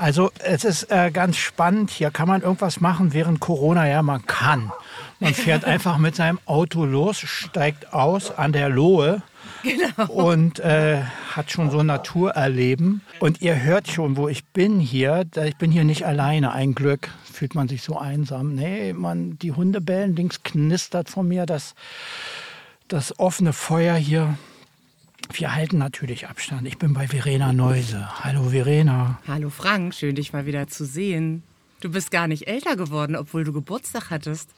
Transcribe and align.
Also 0.00 0.30
es 0.38 0.64
ist 0.64 0.90
äh, 0.90 1.10
ganz 1.10 1.36
spannend. 1.36 1.90
Hier 1.90 2.10
kann 2.10 2.26
man 2.26 2.40
irgendwas 2.40 2.80
machen 2.80 3.12
während 3.12 3.38
Corona. 3.38 3.86
Ja, 3.86 4.02
man 4.02 4.24
kann. 4.24 4.72
Man 5.18 5.34
fährt 5.34 5.64
einfach 5.66 5.98
mit 5.98 6.16
seinem 6.16 6.38
Auto 6.46 6.86
los, 6.86 7.18
steigt 7.18 7.92
aus 7.92 8.30
an 8.30 8.54
der 8.54 8.70
Lohe 8.70 9.20
genau. 9.62 10.10
und 10.10 10.58
äh, 10.58 11.02
hat 11.32 11.50
schon 11.50 11.70
so 11.70 11.82
Naturerleben. 11.82 13.02
Und 13.18 13.42
ihr 13.42 13.62
hört 13.62 13.88
schon, 13.88 14.16
wo 14.16 14.28
ich 14.28 14.46
bin 14.46 14.80
hier. 14.80 15.26
Ich 15.44 15.56
bin 15.56 15.70
hier 15.70 15.84
nicht 15.84 16.06
alleine. 16.06 16.52
Ein 16.52 16.74
Glück 16.74 17.10
fühlt 17.30 17.54
man 17.54 17.68
sich 17.68 17.82
so 17.82 17.98
einsam. 17.98 18.54
Nee, 18.54 18.94
man, 18.94 19.38
die 19.38 19.52
Hunde 19.52 19.82
bellen, 19.82 20.16
links 20.16 20.42
knistert 20.42 21.10
von 21.10 21.28
mir 21.28 21.44
das, 21.44 21.74
das 22.88 23.18
offene 23.18 23.52
Feuer 23.52 23.96
hier. 23.96 24.38
Wir 25.32 25.54
halten 25.54 25.78
natürlich 25.78 26.28
Abstand. 26.28 26.66
Ich 26.66 26.78
bin 26.78 26.92
bei 26.92 27.06
Verena 27.06 27.52
Neuse. 27.52 28.08
Hallo 28.24 28.50
Verena. 28.50 29.20
Hallo 29.26 29.50
Frank, 29.50 29.94
schön 29.94 30.14
dich 30.16 30.32
mal 30.32 30.46
wieder 30.46 30.66
zu 30.66 30.84
sehen. 30.84 31.42
Du 31.80 31.90
bist 31.90 32.10
gar 32.10 32.26
nicht 32.26 32.48
älter 32.48 32.76
geworden, 32.76 33.16
obwohl 33.16 33.44
du 33.44 33.52
Geburtstag 33.52 34.10
hattest. 34.10 34.50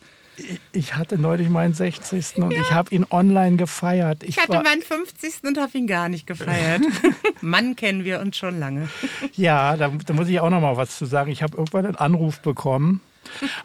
Ich 0.72 0.96
hatte 0.96 1.18
neulich 1.18 1.50
meinen 1.50 1.74
60. 1.74 2.38
und 2.38 2.52
ja. 2.52 2.60
ich 2.62 2.72
habe 2.72 2.94
ihn 2.94 3.06
online 3.10 3.56
gefeiert. 3.56 4.22
Ich, 4.22 4.30
ich 4.30 4.42
hatte 4.42 4.62
meinen 4.62 4.82
50. 4.82 5.44
und 5.44 5.58
habe 5.58 5.76
ihn 5.76 5.86
gar 5.86 6.08
nicht 6.08 6.26
gefeiert. 6.26 6.82
Mann 7.42 7.76
kennen 7.76 8.04
wir 8.04 8.20
uns 8.20 8.38
schon 8.38 8.58
lange. 8.58 8.88
Ja, 9.34 9.76
da, 9.76 9.88
da 9.88 10.14
muss 10.14 10.28
ich 10.28 10.40
auch 10.40 10.50
noch 10.50 10.62
mal 10.62 10.76
was 10.76 10.96
zu 10.96 11.04
sagen. 11.04 11.30
Ich 11.30 11.42
habe 11.42 11.56
irgendwann 11.58 11.84
einen 11.84 11.96
Anruf 11.96 12.40
bekommen 12.40 13.02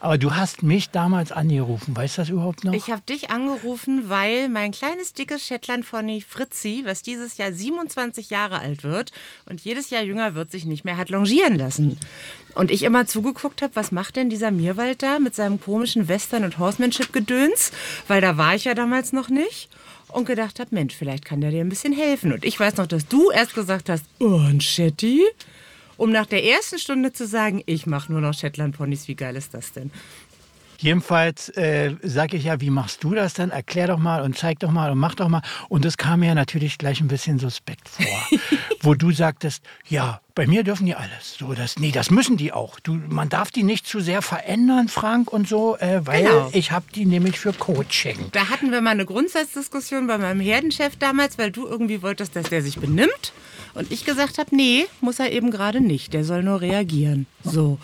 aber 0.00 0.18
du 0.18 0.34
hast 0.34 0.62
mich 0.62 0.90
damals 0.90 1.32
angerufen. 1.32 1.96
Weißt 1.96 2.18
du 2.18 2.22
das 2.22 2.28
überhaupt 2.28 2.64
noch? 2.64 2.72
Ich 2.72 2.90
habe 2.90 3.02
dich 3.02 3.30
angerufen, 3.30 4.08
weil 4.08 4.48
mein 4.48 4.72
kleines, 4.72 5.12
dickes 5.12 5.46
Shetland-Pony 5.46 6.24
Fritzi, 6.26 6.82
was 6.84 7.02
dieses 7.02 7.36
Jahr 7.36 7.52
27 7.52 8.30
Jahre 8.30 8.60
alt 8.60 8.84
wird 8.84 9.12
und 9.46 9.60
jedes 9.60 9.90
Jahr 9.90 10.02
jünger 10.02 10.34
wird, 10.34 10.50
sich 10.50 10.64
nicht 10.64 10.84
mehr 10.84 10.96
hat 10.96 11.10
longieren 11.10 11.56
lassen. 11.56 11.98
Und 12.54 12.70
ich 12.70 12.82
immer 12.82 13.06
zugeguckt 13.06 13.62
habe, 13.62 13.76
was 13.76 13.92
macht 13.92 14.16
denn 14.16 14.30
dieser 14.30 14.50
Mirwald 14.50 15.02
da 15.02 15.18
mit 15.18 15.34
seinem 15.34 15.60
komischen 15.60 16.08
Western- 16.08 16.44
und 16.44 16.58
Horsemanship-Gedöns? 16.58 17.72
Weil 18.08 18.20
da 18.20 18.36
war 18.36 18.54
ich 18.54 18.64
ja 18.64 18.74
damals 18.74 19.12
noch 19.12 19.28
nicht 19.28 19.68
und 20.08 20.24
gedacht 20.26 20.58
habe, 20.58 20.74
Mensch, 20.74 20.94
vielleicht 20.94 21.24
kann 21.24 21.40
der 21.40 21.50
dir 21.50 21.60
ein 21.60 21.68
bisschen 21.68 21.92
helfen. 21.92 22.32
Und 22.32 22.44
ich 22.44 22.58
weiß 22.58 22.76
noch, 22.76 22.86
dass 22.86 23.06
du 23.06 23.30
erst 23.30 23.54
gesagt 23.54 23.88
hast, 23.88 24.04
oh, 24.18 24.38
ein 24.38 24.60
Shetty? 24.60 25.22
Um 25.98 26.10
nach 26.10 26.24
der 26.24 26.44
ersten 26.44 26.78
Stunde 26.78 27.12
zu 27.12 27.26
sagen, 27.26 27.62
ich 27.66 27.86
mache 27.86 28.10
nur 28.10 28.22
noch 28.22 28.32
Shetland-Ponys. 28.32 29.08
Wie 29.08 29.16
geil 29.16 29.36
ist 29.36 29.52
das 29.52 29.72
denn? 29.72 29.90
Jedenfalls 30.80 31.48
äh, 31.50 31.96
sage 32.02 32.36
ich 32.36 32.44
ja, 32.44 32.60
wie 32.60 32.70
machst 32.70 33.02
du 33.02 33.12
das 33.12 33.34
denn? 33.34 33.50
Erklär 33.50 33.88
doch 33.88 33.98
mal 33.98 34.22
und 34.22 34.38
zeig 34.38 34.60
doch 34.60 34.70
mal 34.70 34.92
und 34.92 34.98
mach 34.98 35.16
doch 35.16 35.28
mal. 35.28 35.42
Und 35.68 35.84
das 35.84 35.96
kam 35.96 36.20
mir 36.20 36.36
natürlich 36.36 36.78
gleich 36.78 37.00
ein 37.00 37.08
bisschen 37.08 37.40
suspekt 37.40 37.88
vor, 37.88 38.38
wo 38.82 38.94
du 38.94 39.10
sagtest, 39.10 39.64
ja, 39.88 40.20
bei 40.36 40.46
mir 40.46 40.62
dürfen 40.62 40.86
die 40.86 40.94
alles. 40.94 41.34
So, 41.36 41.52
das, 41.52 41.80
nee, 41.80 41.90
das 41.90 42.12
müssen 42.12 42.36
die 42.36 42.52
auch. 42.52 42.78
Du, 42.78 42.92
man 43.08 43.28
darf 43.28 43.50
die 43.50 43.64
nicht 43.64 43.88
zu 43.88 43.98
sehr 43.98 44.22
verändern, 44.22 44.86
Frank 44.86 45.32
und 45.32 45.48
so, 45.48 45.76
äh, 45.78 46.06
weil 46.06 46.22
genau. 46.22 46.50
ich 46.52 46.70
habe 46.70 46.86
die 46.94 47.06
nämlich 47.06 47.40
für 47.40 47.52
Coaching. 47.52 48.28
Da 48.30 48.48
hatten 48.48 48.70
wir 48.70 48.80
mal 48.80 48.90
eine 48.90 49.04
Grundsatzdiskussion 49.04 50.06
bei 50.06 50.16
meinem 50.16 50.40
Herdenchef 50.40 50.94
damals, 50.94 51.38
weil 51.38 51.50
du 51.50 51.66
irgendwie 51.66 52.02
wolltest, 52.02 52.36
dass 52.36 52.50
der 52.50 52.62
sich 52.62 52.78
benimmt. 52.78 53.32
Und 53.74 53.90
ich 53.90 54.04
gesagt 54.04 54.38
habe, 54.38 54.54
nee, 54.54 54.86
muss 55.00 55.18
er 55.18 55.32
eben 55.32 55.50
gerade 55.50 55.80
nicht. 55.80 56.12
Der 56.12 56.24
soll 56.24 56.44
nur 56.44 56.60
reagieren. 56.60 57.26
So. 57.42 57.78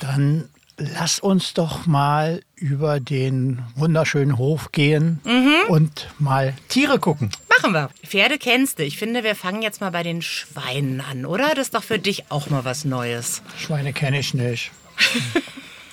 Dann 0.00 0.48
lass 0.78 1.18
uns 1.18 1.54
doch 1.54 1.86
mal 1.86 2.42
über 2.54 3.00
den 3.00 3.62
wunderschönen 3.74 4.38
Hof 4.38 4.72
gehen 4.72 5.20
mhm. 5.24 5.68
und 5.68 6.08
mal 6.18 6.54
Tiere 6.68 6.98
gucken. 6.98 7.30
Machen 7.48 7.72
wir. 7.72 7.90
Pferde 8.06 8.38
kennst 8.38 8.78
du. 8.78 8.84
Ich 8.84 8.98
finde, 8.98 9.24
wir 9.24 9.34
fangen 9.34 9.62
jetzt 9.62 9.80
mal 9.80 9.90
bei 9.90 10.04
den 10.04 10.22
Schweinen 10.22 11.00
an, 11.00 11.26
oder? 11.26 11.54
Das 11.54 11.68
ist 11.68 11.74
doch 11.74 11.82
für 11.82 11.98
dich 11.98 12.30
auch 12.30 12.48
mal 12.50 12.64
was 12.64 12.84
Neues. 12.84 13.42
Schweine 13.58 13.92
kenne 13.92 14.20
ich 14.20 14.32
nicht. 14.32 14.70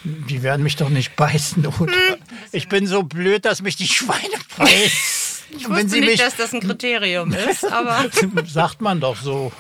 die 0.06 0.44
werden 0.44 0.62
mich 0.62 0.76
doch 0.76 0.90
nicht 0.90 1.16
beißen, 1.16 1.66
oder? 1.66 1.92
Hm. 1.92 2.18
Ich 2.52 2.70
bin 2.70 2.86
so 2.86 3.04
blöd, 3.04 3.46
dass 3.46 3.62
mich 3.62 3.76
die 3.76 3.88
Schweine 3.88 4.36
beißen. 4.58 5.25
Ich 5.50 5.70
wusste 5.70 5.86
nicht, 5.86 6.06
mich, 6.06 6.20
dass 6.20 6.36
das 6.36 6.54
ein 6.54 6.62
Kriterium 6.62 7.34
ist, 7.34 7.64
aber. 7.72 8.06
sagt 8.46 8.82
man 8.82 9.00
doch 9.00 9.18
so. 9.18 9.52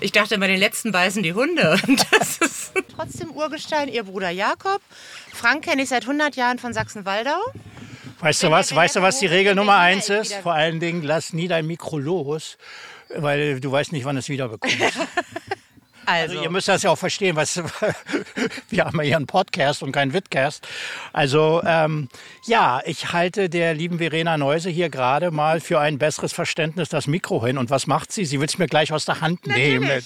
ich 0.00 0.12
dachte, 0.12 0.38
bei 0.38 0.46
den 0.46 0.58
letzten 0.58 0.92
beißen 0.92 1.22
die 1.22 1.34
Hunde. 1.34 1.78
Das 2.10 2.38
ist 2.38 2.72
trotzdem 2.94 3.30
Urgestein, 3.30 3.88
ihr 3.88 4.04
Bruder 4.04 4.30
Jakob. 4.30 4.80
Frank 5.32 5.64
kenne 5.64 5.82
ich 5.82 5.88
seit 5.88 6.02
100 6.02 6.36
Jahren 6.36 6.58
von 6.58 6.72
Sachsen-Waldau. 6.72 7.38
Weißt 8.20 8.42
du 8.42 8.50
was? 8.50 8.74
Weißt 8.74 8.96
du, 8.96 9.02
was 9.02 9.18
die 9.18 9.26
Regel 9.26 9.54
Nummer 9.54 9.76
eins 9.76 10.08
ist? 10.08 10.34
Vor 10.34 10.52
allen 10.52 10.80
Dingen, 10.80 11.02
lass 11.02 11.32
nie 11.32 11.48
dein 11.48 11.66
Mikro 11.66 11.98
los, 11.98 12.56
weil 13.14 13.60
du 13.60 13.72
weißt 13.72 13.92
nicht, 13.92 14.04
wann 14.04 14.16
es 14.16 14.28
wieder 14.28 14.48
bekommst. 14.48 14.78
Also. 16.06 16.32
also. 16.32 16.42
ihr 16.42 16.50
müsst 16.50 16.68
das 16.68 16.82
ja 16.82 16.90
auch 16.90 16.98
verstehen, 16.98 17.36
was 17.36 17.56
wir 18.68 18.84
haben 18.84 18.98
ja 18.98 19.02
hier 19.02 19.16
einen 19.16 19.26
Podcast 19.26 19.82
und 19.82 19.92
keinen 19.92 20.12
Witcast. 20.12 20.66
Also 21.12 21.62
ähm, 21.64 22.08
ja, 22.46 22.80
ich 22.84 23.12
halte 23.12 23.48
der 23.48 23.74
lieben 23.74 23.98
Verena 23.98 24.36
Neuse 24.38 24.70
hier 24.70 24.88
gerade 24.90 25.30
mal 25.30 25.60
für 25.60 25.80
ein 25.80 25.98
besseres 25.98 26.32
Verständnis 26.32 26.88
das 26.88 27.06
Mikro 27.06 27.44
hin. 27.44 27.58
Und 27.58 27.70
was 27.70 27.86
macht 27.86 28.12
sie? 28.12 28.24
Sie 28.24 28.40
will 28.40 28.46
es 28.46 28.58
mir 28.58 28.66
gleich 28.66 28.92
aus 28.92 29.04
der 29.04 29.20
Hand 29.20 29.46
Natürlich. 29.46 29.80
nehmen. 29.80 30.02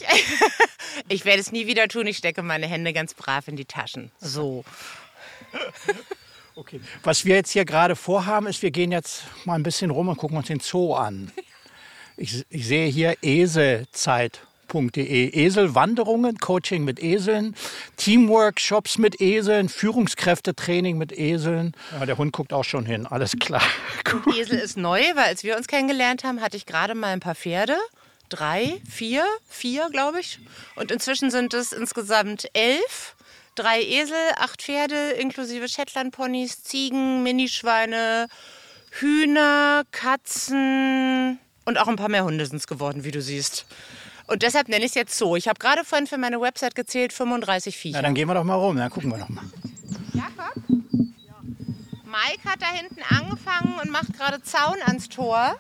ich 1.09 1.25
werde 1.25 1.41
es 1.41 1.53
nie 1.53 1.67
wieder 1.67 1.89
tun. 1.89 2.07
Ich 2.07 2.19
stecke 2.19 2.43
meine 2.43 2.67
Hände 2.67 2.93
ganz 2.93 3.15
brav 3.15 3.49
in 3.49 3.57
die 3.57 3.67
Taschen. 3.67 4.11
So. 4.21 4.65
Okay. 6.59 6.81
Was 7.03 7.27
wir 7.27 7.35
jetzt 7.35 7.51
hier 7.51 7.67
gerade 7.67 7.95
vorhaben, 7.97 8.47
ist, 8.47 8.63
wir 8.63 8.71
gehen 8.71 8.91
jetzt 8.91 9.25
mal 9.45 9.57
ein 9.57 9.63
bisschen 9.63 9.91
rum 9.91 10.09
und 10.09 10.17
gucken 10.17 10.39
uns 10.39 10.47
den 10.47 10.61
Zoo 10.61 10.95
an. 10.95 11.31
Ich, 12.17 12.47
ich 12.49 12.67
sehe 12.67 12.89
hier 12.89 13.15
Eselzeit 13.21 14.46
www.eselwanderungen, 14.69 15.33
Eselwanderungen, 15.33 16.39
Coaching 16.39 16.85
mit 16.85 17.03
Eseln, 17.03 17.55
Teamworkshops 17.97 18.99
mit 18.99 19.21
Eseln, 19.21 19.69
Führungskräftetraining 19.69 20.99
mit 20.99 21.13
Eseln. 21.17 21.75
Ja, 21.99 22.07
der 22.07 22.19
Hund 22.19 22.33
guckt 22.33 22.53
auch 22.53 22.65
schon 22.65 22.87
hin, 22.87 23.07
alles 23.07 23.37
klar. 23.39 23.63
Esel 24.37 24.59
ist 24.59 24.77
neu, 24.77 25.01
weil 25.15 25.25
als 25.25 25.45
wir 25.45 25.57
uns 25.57 25.67
kennengelernt 25.67 26.25
haben, 26.25 26.41
hatte 26.41 26.57
ich 26.57 26.67
gerade 26.67 26.95
mal 26.95 27.13
ein 27.13 27.21
paar 27.21 27.35
Pferde. 27.35 27.77
Drei, 28.29 28.81
vier, 28.91 29.25
vier, 29.49 29.89
glaube 29.91 30.21
ich. 30.21 30.41
Und 30.75 30.91
inzwischen 30.91 31.31
sind 31.31 31.55
es 31.55 31.73
insgesamt 31.73 32.49
elf. 32.55 33.15
Drei 33.55 33.81
Esel, 33.81 34.17
acht 34.37 34.63
Pferde, 34.63 35.11
inklusive 35.13 35.69
Shetland-Ponys, 35.69 36.63
Ziegen, 36.65 37.23
Minischweine, 37.23 38.27
Hühner, 38.91 39.85
Katzen 39.93 41.39
und 41.67 41.79
auch 41.79 41.89
ein 41.89 41.97
paar 41.97 42.09
mehr 42.09 42.25
Hunde 42.25 42.47
sind 42.47 42.59
es 42.59 42.67
geworden, 42.69 43.05
wie 43.05 43.11
du 43.11 43.21
siehst. 43.21 43.67
Und 44.27 44.43
deshalb 44.43 44.69
nenne 44.69 44.85
ich 44.85 44.91
es 44.91 44.95
jetzt 44.95 45.17
so. 45.17 45.37
Ich 45.37 45.49
habe 45.49 45.59
gerade 45.59 45.85
vorhin 45.85 46.07
für 46.07 46.19
meine 46.19 46.41
Website 46.41 46.75
gezählt 46.75 47.13
35 47.13 47.77
Viecher. 47.77 47.99
Na, 47.99 48.03
dann 48.03 48.15
gehen 48.15 48.29
wir 48.29 48.35
doch 48.35 48.45
mal 48.45 48.55
rum, 48.55 48.77
dann 48.77 48.91
gucken 48.91 49.11
wir 49.11 49.19
doch 49.19 49.29
mal. 49.29 49.45
Jakob? 50.15 50.55
Mike 52.05 52.45
hat 52.45 52.61
da 52.61 52.67
hinten 52.67 53.03
angefangen 53.09 53.79
und 53.83 53.91
macht 53.91 54.13
gerade 54.17 54.43
Zaun 54.43 54.77
ans 54.85 55.09
Tor. 55.09 55.57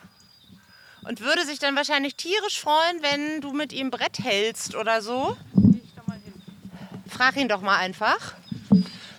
Und 1.02 1.20
würde 1.20 1.44
sich 1.46 1.60
dann 1.60 1.76
wahrscheinlich 1.76 2.16
tierisch 2.16 2.60
freuen, 2.60 3.00
wenn 3.00 3.40
du 3.40 3.52
mit 3.52 3.72
ihm 3.72 3.92
Brett 3.92 4.18
hältst 4.18 4.74
oder 4.74 5.02
so. 5.02 5.36
Frag 7.08 7.36
ihn 7.36 7.48
doch 7.48 7.60
mal 7.60 7.76
einfach. 7.76 8.34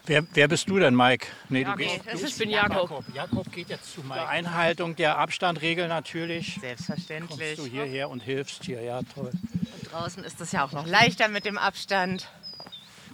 Wer, 0.07 0.25
wer 0.33 0.47
bist 0.47 0.69
du 0.69 0.79
denn, 0.79 0.95
Mike? 0.95 1.27
Nee, 1.49 1.65
du 1.65 1.75
gehst, 1.75 1.99
du 2.09 2.25
ich 2.25 2.37
bin 2.37 2.49
Jakob. 2.49 2.89
Jakob. 2.89 3.05
Jakob 3.13 3.51
geht 3.51 3.69
jetzt 3.69 3.93
zu 3.93 4.01
Mike. 4.03 4.25
Einhaltung 4.25 4.95
der 4.95 5.17
Abstandregel 5.17 5.89
natürlich. 5.89 6.57
Selbstverständlich. 6.61 7.39
Kommst 7.39 7.57
du 7.57 7.65
hierher 7.65 8.09
und 8.09 8.21
hilfst 8.21 8.63
hier, 8.63 8.81
ja 8.81 9.01
toll. 9.13 9.31
Und 9.33 9.91
draußen 9.91 10.23
ist 10.23 10.39
es 10.39 10.53
ja 10.53 10.65
auch 10.65 10.71
noch 10.71 10.87
leichter 10.87 11.27
mit 11.27 11.43
dem 11.43 11.57
Abstand. 11.57 12.29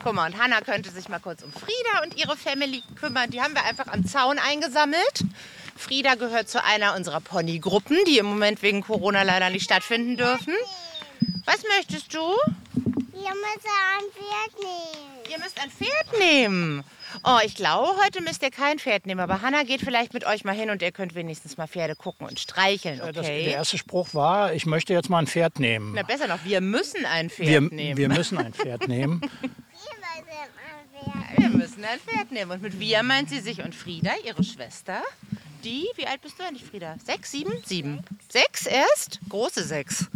Guck 0.04 0.14
mal, 0.14 0.32
und 0.32 0.40
Hanna 0.40 0.62
könnte 0.62 0.92
sich 0.92 1.10
mal 1.10 1.20
kurz 1.20 1.42
um 1.42 1.52
Frieda 1.52 2.04
und 2.04 2.16
ihre 2.16 2.38
Family 2.38 2.84
kümmern. 2.96 3.32
Die 3.32 3.42
haben 3.42 3.56
wir 3.56 3.66
einfach 3.66 3.88
am 3.88 4.06
Zaun 4.06 4.38
eingesammelt. 4.38 5.24
Frieda 5.76 6.14
gehört 6.14 6.48
zu 6.48 6.64
einer 6.64 6.96
unserer 6.96 7.22
Ponygruppen, 7.22 7.98
die 8.06 8.20
im 8.20 8.28
Moment 8.28 8.62
wegen 8.62 8.82
Corona 8.82 9.24
leider 9.24 9.50
nicht 9.50 9.64
stattfinden 9.64 10.16
dürfen. 10.16 10.54
Was 11.46 11.64
möchtest 11.76 12.14
du? 12.14 12.20
Wir 12.20 13.32
müssen 13.32 13.72
ein 13.96 14.04
Pferd 14.12 14.62
nehmen. 14.62 15.13
Ihr 15.34 15.40
müsst 15.40 15.60
ein 15.60 15.72
Pferd 15.72 16.20
nehmen. 16.20 16.84
Oh, 17.24 17.40
ich 17.44 17.56
glaube, 17.56 17.90
heute 18.04 18.22
müsst 18.22 18.44
ihr 18.44 18.52
kein 18.52 18.78
Pferd 18.78 19.08
nehmen. 19.08 19.20
Aber 19.20 19.42
Hanna 19.42 19.64
geht 19.64 19.82
vielleicht 19.82 20.14
mit 20.14 20.26
euch 20.26 20.44
mal 20.44 20.54
hin 20.54 20.70
und 20.70 20.82
ihr 20.82 20.92
könnt 20.92 21.16
wenigstens 21.16 21.58
mal 21.58 21.66
Pferde 21.66 21.96
gucken 21.96 22.28
und 22.28 22.40
streicheln, 22.40 23.02
okay? 23.02 23.12
Das, 23.14 23.26
der 23.26 23.40
erste 23.40 23.78
Spruch 23.80 24.14
war, 24.14 24.54
ich 24.54 24.66
möchte 24.68 24.94
jetzt 24.94 25.10
mal 25.10 25.20
ein 25.20 25.28
Pferd 25.28 25.60
nehmen. 25.60 25.94
Na, 25.96 26.04
besser 26.04 26.28
noch, 26.28 26.44
wir 26.44 26.62
müssen 26.62 27.06
ein 27.06 27.32
Pferd 27.32 27.50
wir, 27.50 27.62
nehmen. 27.62 27.98
Wir 27.98 28.10
müssen 28.10 28.38
ein 28.46 28.54
Pferd 28.54 28.88
nehmen. 28.88 29.22
wir 31.38 31.50
müssen 31.50 31.84
ein 31.84 32.00
Pferd 32.00 32.32
nehmen. 32.32 32.52
Und 32.52 32.62
mit 32.62 32.80
wir 32.80 33.02
meint 33.02 33.30
sie 33.30 33.40
sich 33.40 33.64
und 33.64 33.74
Frieda, 33.74 34.12
ihre 34.24 34.44
Schwester. 34.44 35.02
Die, 35.64 35.88
wie 35.96 36.06
alt 36.06 36.22
bist 36.22 36.38
du 36.38 36.44
eigentlich, 36.44 36.66
Frieda? 36.66 36.96
Sechs, 37.04 37.32
sieben? 37.32 37.54
Sieben. 37.66 38.04
Sechs 38.30 38.68
erst? 38.68 39.20
Große 39.30 39.64
sechs. 39.64 40.08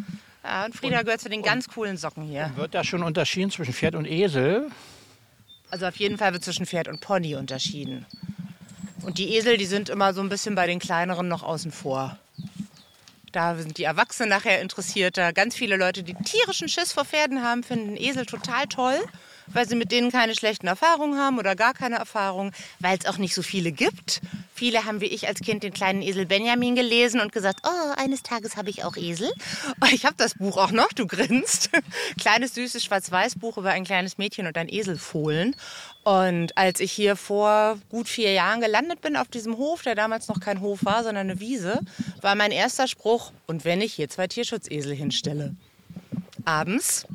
Ja, 0.43 0.65
und 0.65 0.75
Frieda 0.75 0.99
und, 0.99 1.05
gehört 1.05 1.21
zu 1.21 1.29
den 1.29 1.41
ganz 1.41 1.67
coolen 1.67 1.97
Socken 1.97 2.23
hier. 2.23 2.51
Wird 2.55 2.75
da 2.75 2.83
schon 2.83 3.01
unterschieden 3.01 3.49
zwischen 3.49 3.73
Pferd 3.73 3.95
und 3.95 4.05
Esel? 4.05 4.69
Also 5.69 5.85
auf 5.85 5.97
jeden 5.97 6.17
Fall 6.17 6.33
wird 6.33 6.43
zwischen 6.43 6.65
Pferd 6.65 6.87
und 6.87 7.01
Pony 7.01 7.35
unterschieden. 7.35 8.05
Und 9.03 9.17
die 9.17 9.35
Esel, 9.35 9.57
die 9.57 9.65
sind 9.65 9.89
immer 9.89 10.13
so 10.13 10.21
ein 10.21 10.29
bisschen 10.29 10.55
bei 10.55 10.67
den 10.67 10.79
kleineren 10.79 11.27
noch 11.27 11.43
außen 11.43 11.71
vor. 11.71 12.17
Da 13.31 13.55
sind 13.55 13.77
die 13.77 13.83
Erwachsenen 13.83 14.29
nachher 14.29 14.61
interessierter. 14.61 15.33
Ganz 15.33 15.55
viele 15.55 15.77
Leute, 15.77 16.03
die 16.03 16.13
tierischen 16.13 16.69
Schiss 16.69 16.93
vor 16.93 17.05
Pferden 17.05 17.43
haben, 17.43 17.63
finden 17.63 17.97
Esel 17.97 18.25
total 18.25 18.67
toll 18.67 18.99
weil 19.53 19.67
sie 19.67 19.75
mit 19.75 19.91
denen 19.91 20.11
keine 20.11 20.35
schlechten 20.35 20.67
Erfahrungen 20.67 21.19
haben 21.19 21.39
oder 21.39 21.55
gar 21.55 21.73
keine 21.73 21.95
Erfahrungen, 21.95 22.51
weil 22.79 22.97
es 22.97 23.05
auch 23.05 23.17
nicht 23.17 23.33
so 23.33 23.41
viele 23.41 23.71
gibt. 23.71 24.21
Viele 24.53 24.85
haben 24.85 25.01
wie 25.01 25.05
ich 25.05 25.27
als 25.27 25.41
Kind 25.41 25.61
den 25.61 25.73
kleinen 25.73 26.01
Esel 26.01 26.25
Benjamin 26.25 26.75
gelesen 26.75 27.21
und 27.21 27.31
gesagt, 27.31 27.59
oh, 27.63 27.93
eines 27.95 28.23
Tages 28.23 28.57
habe 28.57 28.71
ich 28.71 28.83
auch 28.83 28.97
Esel. 28.97 29.31
Ich 29.91 30.05
habe 30.05 30.15
das 30.17 30.33
Buch 30.33 30.57
auch 30.57 30.71
noch, 30.71 30.91
du 30.93 31.05
grinst. 31.05 31.69
Kleines, 32.19 32.55
süßes 32.55 32.83
Schwarz-Weiß-Buch 32.83 33.57
über 33.57 33.69
ein 33.69 33.83
kleines 33.83 34.17
Mädchen 34.17 34.47
und 34.47 34.57
ein 34.57 34.67
Eselfohlen. 34.67 35.55
Und 36.03 36.57
als 36.57 36.79
ich 36.79 36.91
hier 36.91 37.15
vor 37.15 37.77
gut 37.89 38.07
vier 38.07 38.31
Jahren 38.31 38.61
gelandet 38.61 39.01
bin 39.01 39.15
auf 39.15 39.27
diesem 39.27 39.57
Hof, 39.57 39.83
der 39.83 39.93
damals 39.93 40.27
noch 40.27 40.39
kein 40.39 40.61
Hof 40.61 40.85
war, 40.85 41.03
sondern 41.03 41.29
eine 41.29 41.39
Wiese, 41.39 41.81
war 42.21 42.35
mein 42.35 42.51
erster 42.51 42.87
Spruch, 42.87 43.31
und 43.45 43.65
wenn 43.65 43.81
ich 43.81 43.93
hier 43.93 44.09
zwei 44.09 44.27
Tierschutzesel 44.27 44.95
hinstelle. 44.95 45.55
Abends 46.45 47.05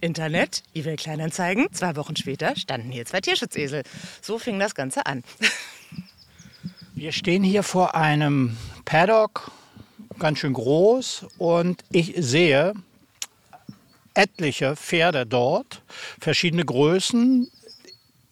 Internet, 0.00 0.62
eBay 0.74 0.96
Kleinanzeigen. 0.96 1.66
Zwei 1.72 1.96
Wochen 1.96 2.16
später 2.16 2.56
standen 2.56 2.90
hier 2.90 3.06
zwei 3.06 3.20
Tierschutzesel. 3.20 3.82
So 4.22 4.38
fing 4.38 4.58
das 4.58 4.74
Ganze 4.74 5.06
an. 5.06 5.22
Wir 6.94 7.12
stehen 7.12 7.42
hier 7.42 7.62
vor 7.62 7.94
einem 7.94 8.56
Paddock, 8.86 9.50
ganz 10.18 10.38
schön 10.38 10.54
groß, 10.54 11.26
und 11.36 11.84
ich 11.92 12.14
sehe 12.16 12.72
etliche 14.14 14.76
Pferde 14.76 15.26
dort, 15.26 15.82
verschiedene 16.18 16.64
Größen. 16.64 17.50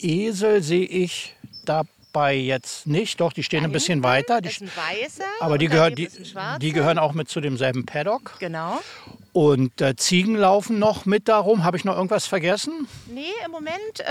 Esel 0.01 0.63
sehe 0.63 0.87
ich 0.87 1.37
dabei 1.67 2.37
jetzt 2.37 2.87
nicht, 2.87 3.21
doch 3.21 3.35
die 3.35 3.43
stehen 3.43 3.61
Da 3.61 3.67
ein 3.67 3.73
bisschen 3.73 4.03
weiter. 4.03 4.41
Die, 4.41 4.49
ist 4.49 4.63
ein 4.63 4.71
weißer 4.75 5.25
aber 5.41 5.59
die, 5.59 5.69
daneben 5.69 5.97
die, 5.97 6.09
die 6.61 6.73
gehören 6.73 6.99
auch 6.99 7.13
mit 7.13 7.29
zu 7.29 7.43
demselben 7.43 7.85
Paddock. 7.85 8.37
Genau. 8.39 8.81
Und 9.35 9.81
äh, 9.81 9.97
Ziegen 9.97 10.37
laufen 10.37 10.79
noch 10.79 11.07
mit 11.07 11.27
darum. 11.27 11.65
Habe 11.65 11.77
ich 11.77 11.85
noch 11.85 11.97
irgendwas 11.97 12.25
vergessen? 12.25 12.87
Nee, 13.07 13.33
im 13.45 13.51
Moment, 13.51 13.99
äh, 13.99 14.05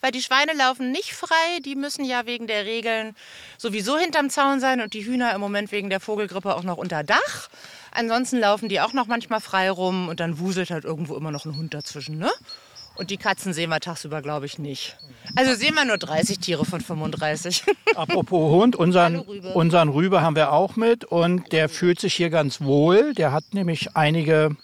weil 0.00 0.12
die 0.12 0.22
Schweine 0.22 0.52
laufen 0.52 0.92
nicht 0.92 1.12
frei. 1.12 1.58
Die 1.64 1.74
müssen 1.74 2.04
ja 2.04 2.24
wegen 2.24 2.46
der 2.46 2.64
Regeln 2.64 3.16
sowieso 3.58 3.98
hinterm 3.98 4.30
Zaun 4.30 4.60
sein 4.60 4.80
und 4.80 4.94
die 4.94 5.04
Hühner 5.04 5.34
im 5.34 5.40
Moment 5.40 5.72
wegen 5.72 5.90
der 5.90 5.98
Vogelgrippe 5.98 6.54
auch 6.54 6.62
noch 6.62 6.76
unter 6.76 7.02
Dach. 7.02 7.48
Ansonsten 7.90 8.38
laufen 8.38 8.68
die 8.68 8.80
auch 8.80 8.92
noch 8.92 9.08
manchmal 9.08 9.40
frei 9.40 9.68
rum 9.72 10.08
und 10.08 10.20
dann 10.20 10.38
wuselt 10.38 10.70
halt 10.70 10.84
irgendwo 10.84 11.16
immer 11.16 11.32
noch 11.32 11.46
ein 11.46 11.56
Hund 11.56 11.74
dazwischen, 11.74 12.18
ne? 12.18 12.30
Und 12.96 13.10
die 13.10 13.16
Katzen 13.16 13.52
sehen 13.52 13.70
wir 13.70 13.80
tagsüber, 13.80 14.22
glaube 14.22 14.46
ich, 14.46 14.58
nicht. 14.60 14.96
Also 15.34 15.54
sehen 15.54 15.74
wir 15.74 15.84
nur 15.84 15.98
30 15.98 16.38
Tiere 16.38 16.64
von 16.64 16.80
35. 16.80 17.64
Apropos 17.96 18.52
Hund, 18.52 18.76
unseren, 18.76 19.14
Hallo, 19.14 19.24
Rübe. 19.28 19.48
unseren 19.54 19.88
Rübe 19.88 20.20
haben 20.22 20.36
wir 20.36 20.52
auch 20.52 20.76
mit 20.76 21.04
und 21.04 21.50
der 21.50 21.68
fühlt 21.68 21.98
sich 21.98 22.14
hier 22.14 22.30
ganz 22.30 22.60
wohl. 22.60 23.12
Der 23.14 23.32
hat 23.32 23.44
nämlich 23.52 23.96
einige 23.96 24.54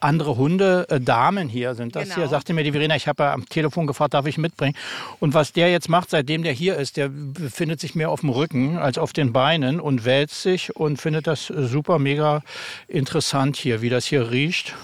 andere 0.00 0.36
Hunde, 0.36 0.86
äh, 0.88 0.98
Damen 0.98 1.48
hier 1.48 1.74
sind 1.74 1.94
das 1.94 2.04
Genau. 2.04 2.16
hier. 2.16 2.28
Sagte 2.28 2.54
mir 2.54 2.64
die 2.64 2.72
Verena, 2.72 2.96
ich 2.96 3.06
habe 3.06 3.22
ja 3.24 3.32
am 3.34 3.46
Telefon 3.46 3.86
gefragt, 3.86 4.14
darf 4.14 4.26
ich 4.26 4.38
mitbringen? 4.38 4.76
Und 5.20 5.34
was 5.34 5.52
der 5.52 5.70
jetzt 5.70 5.90
macht, 5.90 6.08
seitdem 6.08 6.42
der 6.42 6.52
hier 6.52 6.76
ist, 6.76 6.96
der 6.96 7.08
befindet 7.10 7.80
sich 7.80 7.94
mehr 7.94 8.08
auf 8.10 8.20
dem 8.20 8.30
Rücken 8.30 8.78
als 8.78 8.96
auf 8.96 9.12
den 9.12 9.32
Beinen 9.34 9.78
und 9.78 10.06
wälzt 10.06 10.40
sich 10.42 10.74
und 10.74 10.98
findet 11.00 11.26
das 11.26 11.50
äh, 11.50 11.64
super 11.66 11.98
mega 11.98 12.42
interessant 12.88 13.56
hier, 13.56 13.82
wie 13.82 13.90
das 13.90 14.06
hier 14.06 14.30
riecht. 14.30 14.74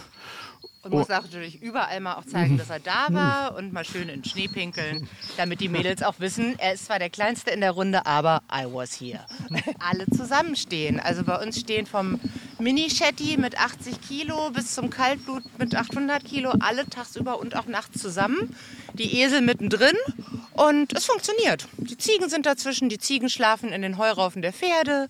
Und 0.82 0.92
muss 0.92 1.10
auch 1.10 1.22
natürlich 1.22 1.60
überall 1.60 2.00
mal 2.00 2.14
auch 2.14 2.24
zeigen, 2.24 2.56
dass 2.56 2.70
er 2.70 2.80
da 2.80 3.08
war 3.10 3.54
und 3.54 3.72
mal 3.72 3.84
schön 3.84 4.08
in 4.08 4.22
den 4.22 4.24
Schnee 4.24 4.48
pinkeln, 4.48 5.06
damit 5.36 5.60
die 5.60 5.68
Mädels 5.68 6.02
auch 6.02 6.20
wissen, 6.20 6.58
er 6.58 6.72
ist 6.72 6.86
zwar 6.86 6.98
der 6.98 7.10
Kleinste 7.10 7.50
in 7.50 7.60
der 7.60 7.72
Runde, 7.72 8.06
aber 8.06 8.42
I 8.50 8.64
was 8.64 8.98
here. 8.98 9.26
Alle 9.78 10.06
zusammenstehen. 10.06 10.98
Also 10.98 11.22
bei 11.22 11.36
uns 11.42 11.60
stehen 11.60 11.84
vom 11.84 12.18
Mini-Shetty 12.58 13.36
mit 13.36 13.60
80 13.60 14.00
Kilo 14.00 14.50
bis 14.50 14.74
zum 14.74 14.88
Kaltblut 14.88 15.42
mit 15.58 15.74
800 15.74 16.24
Kilo, 16.24 16.52
alle 16.60 16.86
tagsüber 16.86 17.38
und 17.38 17.56
auch 17.56 17.66
nachts 17.66 18.00
zusammen. 18.00 18.54
Die 18.94 19.20
Esel 19.20 19.42
mittendrin 19.42 19.96
und 20.54 20.92
es 20.94 21.04
funktioniert. 21.04 21.68
Die 21.78 21.96
Ziegen 21.96 22.28
sind 22.28 22.46
dazwischen, 22.46 22.88
die 22.88 22.98
Ziegen 22.98 23.28
schlafen 23.28 23.70
in 23.70 23.82
den 23.82 23.98
Heuraufen 23.98 24.42
der 24.42 24.52
Pferde. 24.52 25.08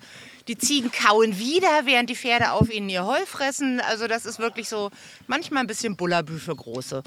Die 0.51 0.59
Ziegen 0.59 0.91
kauen 0.91 1.39
wieder, 1.39 1.83
während 1.85 2.11
die 2.11 2.17
Pferde 2.17 2.51
auf 2.51 2.75
ihnen 2.75 2.89
ihr 2.89 3.07
Heu 3.07 3.25
fressen. 3.25 3.81
Also 3.89 4.09
das 4.09 4.27
ist 4.27 4.41
wirklich 4.41 4.69
so 4.69 4.91
manchmal 5.29 5.63
ein 5.63 5.69
bisschen 5.69 5.95
Bullabü 5.95 6.41
für 6.41 6.57
Große. 6.57 7.05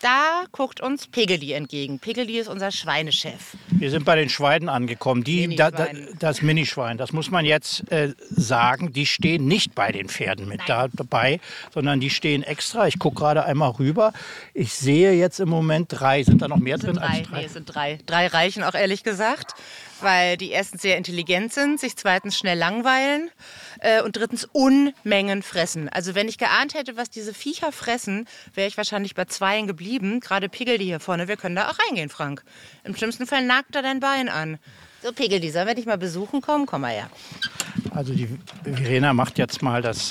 Da 0.00 0.44
guckt 0.50 0.80
uns 0.80 1.06
Pigeli 1.06 1.52
entgegen. 1.52 2.00
Pigeli 2.00 2.40
ist 2.40 2.48
unser 2.48 2.72
Schweinechef. 2.72 3.56
Wir 3.68 3.90
sind 3.92 4.04
bei 4.04 4.16
den 4.16 4.28
Schweinen 4.28 4.68
angekommen. 4.68 5.22
Die, 5.22 5.54
da, 5.54 5.70
da, 5.70 5.86
das 6.18 6.42
Minischwein, 6.42 6.98
das 6.98 7.12
muss 7.12 7.30
man 7.30 7.44
jetzt 7.44 7.90
äh, 7.92 8.14
sagen, 8.30 8.92
die 8.92 9.06
stehen 9.06 9.46
nicht 9.46 9.76
bei 9.76 9.92
den 9.92 10.08
Pferden 10.08 10.48
mit 10.48 10.60
da, 10.66 10.88
dabei, 10.88 11.38
sondern 11.72 12.00
die 12.00 12.10
stehen 12.10 12.42
extra. 12.42 12.88
Ich 12.88 12.98
gucke 12.98 13.20
gerade 13.20 13.44
einmal 13.44 13.70
rüber. 13.70 14.12
Ich 14.54 14.72
sehe 14.74 15.12
jetzt 15.12 15.38
im 15.38 15.48
Moment 15.50 15.86
drei. 15.90 16.24
Sind 16.24 16.42
da 16.42 16.48
noch 16.48 16.58
mehr 16.58 16.78
drin 16.78 16.96
Drei, 16.96 17.06
als 17.06 17.28
drei? 17.28 17.38
nee, 17.38 17.44
es 17.46 17.52
sind 17.52 17.66
drei. 17.66 17.98
Drei 18.06 18.26
reichen 18.26 18.64
auch 18.64 18.74
ehrlich 18.74 19.04
gesagt, 19.04 19.54
weil 20.00 20.36
die 20.36 20.50
erstens 20.50 20.82
sehr 20.82 20.96
intelligent 20.96 21.52
sind, 21.52 21.80
sich 21.80 21.96
zweitens 21.96 22.36
schnell 22.36 22.58
langweilen 22.58 23.30
äh, 23.80 24.02
und 24.02 24.16
drittens 24.16 24.48
Unmengen 24.52 25.42
fressen. 25.42 25.88
Also 25.88 26.14
wenn 26.14 26.28
ich 26.28 26.38
geahnt 26.38 26.74
hätte, 26.74 26.96
was 26.96 27.10
diese 27.10 27.34
Viecher 27.34 27.72
fressen, 27.72 28.26
wäre 28.54 28.68
ich 28.68 28.76
wahrscheinlich 28.76 29.14
bei 29.14 29.24
zweien 29.24 29.66
geblieben. 29.66 30.20
Gerade 30.20 30.48
Pigel, 30.48 30.78
die 30.78 30.86
hier 30.86 31.00
vorne, 31.00 31.28
wir 31.28 31.36
können 31.36 31.56
da 31.56 31.68
auch 31.68 31.78
reingehen, 31.86 32.08
Frank. 32.08 32.42
Im 32.84 32.96
schlimmsten 32.96 33.26
Fall 33.26 33.44
nagt 33.44 33.74
er 33.74 33.82
dein 33.82 34.00
Bein 34.00 34.28
an. 34.28 34.58
So, 35.02 35.12
Pigel, 35.12 35.40
die 35.40 35.50
sollen 35.50 35.66
wir 35.66 35.74
dich 35.74 35.86
mal 35.86 35.98
besuchen 35.98 36.40
kommen? 36.40 36.66
Komm 36.66 36.82
mal 36.82 36.92
her. 36.92 37.10
Also 37.90 38.12
die 38.12 38.28
Verena 38.64 39.12
macht 39.12 39.38
jetzt 39.38 39.62
mal 39.62 39.82
das 39.82 40.10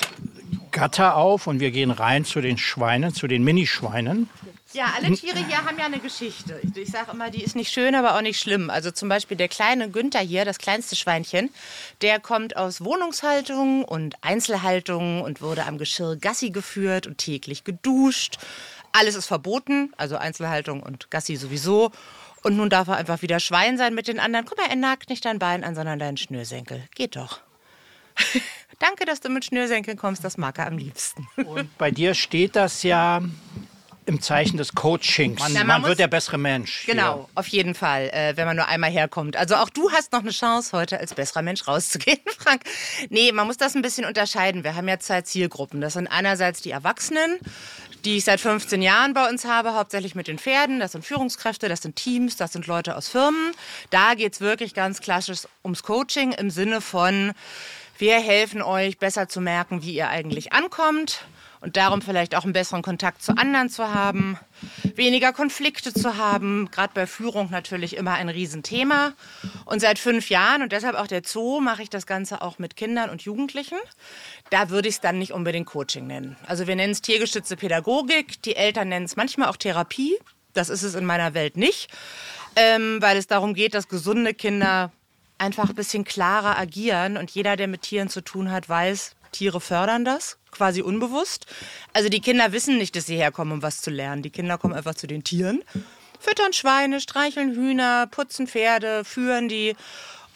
Gatter 0.70 1.16
auf 1.16 1.46
und 1.46 1.60
wir 1.60 1.70
gehen 1.70 1.90
rein 1.90 2.24
zu 2.24 2.40
den 2.40 2.58
Schweinen, 2.58 3.14
zu 3.14 3.26
den 3.26 3.44
Minischweinen. 3.44 4.28
Ja, 4.72 4.92
alle 4.96 5.12
Tiere 5.14 5.38
hier 5.38 5.64
haben 5.64 5.78
ja 5.78 5.86
eine 5.86 6.00
Geschichte. 6.00 6.60
Ich, 6.62 6.76
ich 6.76 6.90
sage 6.90 7.12
immer, 7.12 7.30
die 7.30 7.42
ist 7.42 7.54
nicht 7.54 7.72
schön, 7.72 7.94
aber 7.94 8.16
auch 8.16 8.20
nicht 8.20 8.38
schlimm. 8.40 8.68
Also 8.68 8.90
zum 8.90 9.08
Beispiel 9.08 9.36
der 9.36 9.48
kleine 9.48 9.90
Günther 9.90 10.20
hier, 10.20 10.44
das 10.44 10.58
kleinste 10.58 10.96
Schweinchen, 10.96 11.50
der 12.02 12.18
kommt 12.18 12.56
aus 12.56 12.84
Wohnungshaltung 12.84 13.84
und 13.84 14.16
Einzelhaltung 14.22 15.22
und 15.22 15.40
wurde 15.40 15.66
am 15.66 15.78
Geschirr 15.78 16.16
Gassi 16.16 16.50
geführt 16.50 17.06
und 17.06 17.18
täglich 17.18 17.64
geduscht. 17.64 18.38
Alles 18.92 19.14
ist 19.14 19.26
verboten, 19.26 19.92
also 19.96 20.16
Einzelhaltung 20.16 20.82
und 20.82 21.10
Gassi 21.10 21.36
sowieso. 21.36 21.92
Und 22.42 22.56
nun 22.56 22.70
darf 22.70 22.88
er 22.88 22.96
einfach 22.96 23.22
wieder 23.22 23.40
Schwein 23.40 23.78
sein 23.78 23.94
mit 23.94 24.08
den 24.08 24.20
anderen. 24.20 24.46
Guck 24.46 24.58
mal, 24.58 24.68
er 24.68 24.76
nagt 24.76 25.10
nicht 25.10 25.24
dein 25.24 25.38
Bein 25.38 25.64
an, 25.64 25.74
sondern 25.74 25.98
deinen 25.98 26.16
Schnürsenkel. 26.16 26.82
Geht 26.94 27.16
doch. 27.16 27.40
Danke, 28.78 29.04
dass 29.04 29.20
du 29.20 29.28
mit 29.28 29.44
Schnürsenkeln 29.44 29.96
kommst, 29.96 30.24
das 30.24 30.36
mag 30.36 30.58
er 30.58 30.66
am 30.66 30.76
liebsten. 30.76 31.26
Und 31.36 31.76
bei 31.78 31.90
dir 31.90 32.14
steht 32.14 32.56
das 32.56 32.82
ja 32.82 33.22
im 34.06 34.22
Zeichen 34.22 34.56
des 34.56 34.74
Coachings. 34.74 35.40
Man, 35.40 35.52
Na, 35.52 35.58
man 35.60 35.66
man 35.66 35.80
muss- 35.82 35.88
wird 35.90 35.98
der 35.98 36.06
bessere 36.08 36.38
Mensch. 36.38 36.80
hier. 36.84 36.94
Genau, 36.94 37.28
auf 37.34 37.48
jeden 37.48 37.74
Fall, 37.74 38.08
äh, 38.10 38.36
wenn 38.36 38.46
man 38.46 38.56
nur 38.56 38.66
einmal 38.68 38.90
herkommt. 38.90 39.36
Also 39.36 39.56
auch 39.56 39.68
du 39.68 39.90
hast 39.90 40.12
noch 40.12 40.20
eine 40.20 40.30
Chance, 40.30 40.70
heute 40.72 40.98
als 40.98 41.12
besserer 41.14 41.42
Mensch 41.42 41.66
rauszugehen, 41.66 42.20
Frank. 42.38 42.62
Nee, 43.10 43.32
man 43.32 43.46
muss 43.46 43.56
das 43.56 43.74
ein 43.74 43.82
bisschen 43.82 44.04
unterscheiden. 44.04 44.64
Wir 44.64 44.74
haben 44.76 44.88
ja 44.88 44.98
zwei 44.98 45.22
Zielgruppen. 45.22 45.80
Das 45.80 45.94
sind 45.94 46.06
einerseits 46.06 46.62
die 46.62 46.70
Erwachsenen, 46.70 47.38
die 48.04 48.18
ich 48.18 48.24
seit 48.24 48.40
15 48.40 48.80
Jahren 48.82 49.12
bei 49.14 49.28
uns 49.28 49.44
habe, 49.44 49.74
hauptsächlich 49.74 50.14
mit 50.14 50.28
den 50.28 50.38
Pferden. 50.38 50.78
Das 50.78 50.92
sind 50.92 51.04
Führungskräfte, 51.04 51.68
das 51.68 51.82
sind 51.82 51.96
Teams, 51.96 52.36
das 52.36 52.52
sind 52.52 52.66
Leute 52.68 52.96
aus 52.96 53.08
Firmen. 53.08 53.50
Da 53.90 54.14
geht's 54.14 54.40
wirklich 54.40 54.74
ganz 54.74 55.00
klassisch 55.00 55.40
ums 55.64 55.82
Coaching 55.82 56.30
im 56.32 56.50
Sinne 56.50 56.80
von, 56.80 57.32
wir 57.98 58.20
helfen 58.20 58.62
euch 58.62 58.98
besser 58.98 59.28
zu 59.28 59.40
merken, 59.40 59.82
wie 59.82 59.94
ihr 59.94 60.08
eigentlich 60.08 60.52
ankommt 60.52 61.24
und 61.60 61.76
darum 61.76 62.02
vielleicht 62.02 62.34
auch 62.34 62.44
einen 62.44 62.52
besseren 62.52 62.82
Kontakt 62.82 63.22
zu 63.22 63.36
anderen 63.36 63.68
zu 63.68 63.92
haben, 63.92 64.38
weniger 64.94 65.32
Konflikte 65.32 65.92
zu 65.92 66.16
haben, 66.16 66.68
gerade 66.70 66.92
bei 66.94 67.06
Führung 67.06 67.50
natürlich 67.50 67.96
immer 67.96 68.12
ein 68.12 68.28
Riesenthema. 68.28 69.12
Und 69.64 69.80
seit 69.80 69.98
fünf 69.98 70.30
Jahren 70.30 70.62
und 70.62 70.72
deshalb 70.72 70.96
auch 70.96 71.06
der 71.06 71.22
Zoo 71.24 71.60
mache 71.60 71.82
ich 71.82 71.90
das 71.90 72.06
Ganze 72.06 72.42
auch 72.42 72.58
mit 72.58 72.76
Kindern 72.76 73.10
und 73.10 73.22
Jugendlichen. 73.22 73.78
Da 74.50 74.70
würde 74.70 74.88
ich 74.88 74.96
es 74.96 75.00
dann 75.00 75.18
nicht 75.18 75.32
unbedingt 75.32 75.66
Coaching 75.66 76.06
nennen. 76.06 76.36
Also 76.46 76.66
wir 76.66 76.76
nennen 76.76 76.92
es 76.92 77.02
tiergestützte 77.02 77.56
Pädagogik, 77.56 78.42
die 78.42 78.56
Eltern 78.56 78.88
nennen 78.88 79.06
es 79.06 79.16
manchmal 79.16 79.48
auch 79.48 79.56
Therapie. 79.56 80.16
Das 80.52 80.68
ist 80.68 80.82
es 80.82 80.94
in 80.94 81.04
meiner 81.04 81.34
Welt 81.34 81.56
nicht, 81.56 81.88
ähm, 82.56 82.98
weil 83.00 83.18
es 83.18 83.26
darum 83.26 83.52
geht, 83.52 83.74
dass 83.74 83.88
gesunde 83.88 84.32
Kinder 84.32 84.90
einfach 85.38 85.68
ein 85.68 85.74
bisschen 85.74 86.04
klarer 86.04 86.58
agieren 86.58 87.16
und 87.16 87.30
jeder, 87.30 87.56
der 87.56 87.68
mit 87.68 87.82
Tieren 87.82 88.08
zu 88.08 88.22
tun 88.22 88.50
hat, 88.50 88.68
weiß, 88.68 89.16
Tiere 89.32 89.60
fördern 89.60 90.04
das, 90.04 90.38
quasi 90.56 90.82
unbewusst. 90.82 91.46
Also 91.92 92.08
die 92.08 92.20
Kinder 92.20 92.52
wissen 92.52 92.78
nicht, 92.78 92.96
dass 92.96 93.06
sie 93.06 93.16
herkommen, 93.16 93.54
um 93.54 93.62
was 93.62 93.80
zu 93.80 93.90
lernen. 93.90 94.22
Die 94.22 94.30
Kinder 94.30 94.58
kommen 94.58 94.74
einfach 94.74 94.94
zu 94.94 95.06
den 95.06 95.24
Tieren, 95.24 95.62
füttern 96.18 96.52
Schweine, 96.52 97.00
streicheln 97.00 97.54
Hühner, 97.54 98.06
putzen 98.06 98.46
Pferde, 98.46 99.04
führen 99.04 99.48
die. 99.48 99.76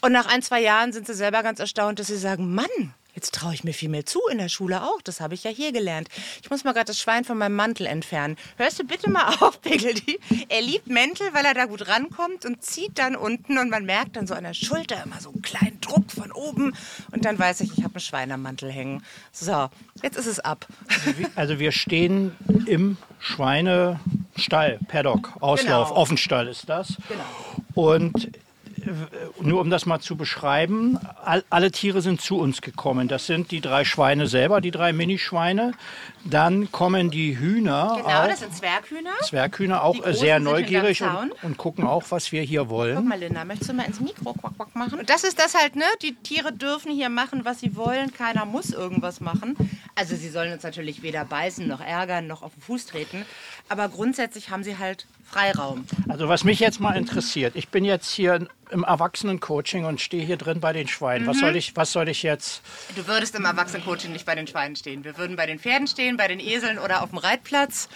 Und 0.03 0.12
nach 0.12 0.27
ein, 0.27 0.43
zwei 0.43 0.61
Jahren 0.61 0.93
sind 0.93 1.07
sie 1.07 1.15
selber 1.15 1.43
ganz 1.43 1.61
erstaunt, 1.61 1.99
dass 1.99 2.07
sie 2.07 2.17
sagen, 2.17 2.55
Mann, 2.55 2.95
Jetzt 3.15 3.35
traue 3.35 3.55
ich 3.55 3.65
mir 3.65 3.75
viel 3.75 3.89
mehr 3.89 4.07
zu 4.07 4.21
in 4.31 4.39
der 4.39 4.49
Schule 4.49 4.83
auch. 4.83 5.03
Das 5.03 5.21
habe 5.21 5.35
ich 5.35 5.45
ja 5.45 5.50
hier 5.50 5.73
gelernt. 5.73 6.09
Ich 6.43 6.50
muss 6.50 6.65
mal 6.65 6.73
gerade 6.73 6.87
das 6.87 6.99
Schwein 6.99 7.25
von 7.25 7.37
meinem 7.39 7.57
Mantel 7.57 7.87
entfernen. 7.87 8.37
Hörst 8.57 8.79
du 8.79 8.85
bitte 8.85 9.11
mal 9.11 9.35
auf, 9.41 9.61
Piggledy? 9.61 10.21
Er 10.49 10.62
liebt 10.62 10.87
Mäntel, 10.87 11.33
weil 11.33 11.45
er 11.45 11.55
da 11.55 11.65
gut 11.65 11.89
rankommt 11.89 12.45
und 12.45 12.62
zieht 12.62 12.99
dann 12.99 13.17
unten 13.17 13.59
und 13.59 13.71
man 13.71 13.85
merkt 13.85 14.17
dann 14.17 14.27
so 14.27 14.35
an 14.35 14.45
der 14.45 14.55
Schulter 14.55 15.03
immer 15.03 15.21
so 15.21 15.31
einen 15.31 15.43
kleinen 15.43 15.80
Druck. 15.90 16.11
Von 16.11 16.32
oben 16.32 16.75
und 17.12 17.25
dann 17.25 17.38
weiß 17.38 17.61
ich, 17.61 17.76
ich 17.78 17.85
habe 17.85 17.94
einen 17.94 18.00
Schwein 18.00 18.32
am 18.32 18.42
Mantel 18.42 18.70
hängen. 18.70 19.02
So, 19.32 19.68
jetzt 20.02 20.16
ist 20.16 20.26
es 20.26 20.40
ab. 20.40 20.66
Also 21.37 21.59
wir 21.59 21.73
stehen 21.73 22.32
im 22.66 22.97
Schweinestall, 23.18 24.78
Paddock, 24.88 25.32
Auslauf, 25.40 25.88
Genau. 25.88 26.00
Offenstall 26.00 26.49
ist 26.49 26.68
das. 26.68 26.97
Genau. 27.09 27.23
Und 27.75 28.30
nur 29.41 29.61
um 29.61 29.71
das 29.71 29.87
mal 29.87 30.01
zu 30.01 30.17
beschreiben, 30.17 30.99
all, 31.25 31.45
alle 31.51 31.71
Tiere 31.71 32.03
sind 32.03 32.21
zu 32.21 32.37
uns 32.39 32.61
gekommen. 32.61 33.09
Das 33.09 33.27
sind 33.27 33.51
die 33.51 33.61
drei 33.61 33.85
Schweine 33.85 34.27
selber, 34.27 34.61
die 34.61 34.71
drei 34.71 34.93
Minischweine. 34.93 35.73
Dann 36.25 36.71
kommen 36.71 37.11
die 37.11 37.39
Hühner, 37.39 37.95
Genau, 37.97 38.23
auch, 38.23 38.27
das 38.29 38.41
sind 38.41 38.55
Zwerghühner. 38.55 39.11
Zwerghühner, 39.23 39.83
auch 39.83 40.07
sehr 40.13 40.39
neugierig 40.39 41.03
und, 41.03 41.33
und 41.43 41.57
gucken 41.57 41.87
auch, 41.87 42.05
was 42.11 42.31
wir 42.33 42.43
hier 42.43 42.61
Guck 42.61 42.71
wollen. 42.71 43.09
mal, 43.09 43.19
Linda, 43.19 43.45
möchtest 43.45 43.71
du 43.71 43.75
mal 43.75 43.85
ins 43.87 44.01
Mikro 44.01 44.35
quack, 44.35 44.53
quack 44.57 44.75
machen? 44.75 44.99
Und 45.01 45.09
das 45.09 45.25
ist 45.25 45.39
das 45.39 45.55
halt, 45.55 45.77
ne? 45.77 45.85
Die 46.03 46.15
Tiere 46.15 46.53
dürfen 46.53 46.93
hier 46.93 47.09
machen, 47.09 47.45
was 47.45 47.61
sie 47.61 47.75
wollen. 47.77 48.13
Keiner 48.13 48.45
muss 48.45 48.71
irgendwas 48.71 49.21
machen. 49.21 49.57
Also 49.95 50.15
sie 50.17 50.29
sollen 50.29 50.53
uns 50.53 50.63
natürlich 50.63 51.03
weder 51.03 51.25
beißen, 51.25 51.67
noch 51.67 51.81
ärgern, 51.81 52.27
noch 52.27 52.43
auf 52.43 52.53
den 52.55 52.63
Fuß 52.63 52.87
treten. 52.87 53.25
Aber 53.69 53.89
grundsätzlich 53.89 54.51
haben 54.51 54.63
sie 54.63 54.77
halt 54.79 55.07
Freiraum. 55.25 55.85
Also 56.09 56.29
was 56.29 56.45
mich 56.45 56.59
jetzt 56.61 56.81
mal 56.81 56.97
interessiert, 56.97 57.55
ich 57.57 57.69
bin 57.69 57.85
jetzt 57.85 58.11
hier 58.11 58.47
im 58.71 58.85
Erwachsenen-Coaching 58.85 59.85
und 59.85 60.00
stehe 60.00 60.25
hier 60.25 60.37
drin 60.37 60.61
bei 60.61 60.73
den 60.73 60.89
Schweinen. 60.89 61.25
Mhm. 61.25 61.31
Was, 61.31 61.39
soll 61.41 61.57
ich, 61.57 61.77
was 61.77 61.93
soll 61.93 62.09
ich 62.09 62.23
jetzt 62.23 62.62
Du 62.97 63.07
würdest 63.07 63.35
im 63.35 63.45
Erwachsenencoaching 63.45 64.12
nicht 64.12 64.27
bei 64.27 64.35
den 64.35 64.47
Schweinen 64.47 64.77
stehen. 64.77 65.05
Wir 65.05 65.17
würden 65.17 65.37
bei 65.37 65.47
den 65.47 65.59
Pferden 65.59 65.87
stehen, 65.87 66.17
bei 66.17 66.29
den 66.29 66.41
Eseln 66.41 66.79
oder 66.79 67.03
auf 67.03 67.11
dem 67.11 67.19
Reitplatz. 67.19 67.89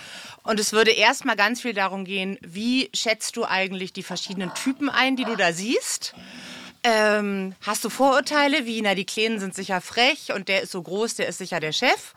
Und 0.43 0.61
es 0.61 0.73
würde 0.73 0.91
erstmal 0.91 1.37
ganz 1.37 1.63
viel 1.63 1.73
darum 1.73 2.05
gehen, 2.05 2.39
wie 2.43 2.91
schätzt 2.95 3.37
du 3.37 3.45
eigentlich 3.45 3.93
die 3.93 4.03
verschiedenen 4.03 4.53
Typen 4.55 4.91
ein, 4.91 5.17
die 5.17 5.25
du 5.25 5.37
da 5.37 5.53
siehst? 5.53 6.15
Ähm, 6.83 7.55
hast 7.63 7.85
du 7.85 7.89
Vorurteile 7.89 8.67
wie, 8.67 8.83
na, 8.83 8.95
die 8.95 9.07
Kleinen 9.07 9.41
sind 9.41 9.55
sicher 9.55 9.81
frech 9.81 10.33
und 10.35 10.49
der 10.49 10.63
ist 10.63 10.73
so 10.73 10.83
groß, 10.83 11.15
der 11.15 11.29
ist 11.29 11.39
sicher 11.39 11.61
der 11.61 11.73
Chef? 11.73 12.13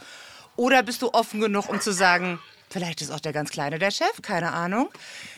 Oder 0.58 0.84
bist 0.84 1.02
du 1.02 1.14
offen 1.14 1.40
genug, 1.40 1.70
um 1.70 1.80
zu 1.80 1.94
sagen, 1.94 2.40
vielleicht 2.70 3.02
ist 3.02 3.12
auch 3.12 3.20
der 3.20 3.32
ganz 3.32 3.50
Kleine 3.50 3.80
der 3.80 3.92
Chef, 3.92 4.22
keine 4.22 4.52
Ahnung. 4.52 4.90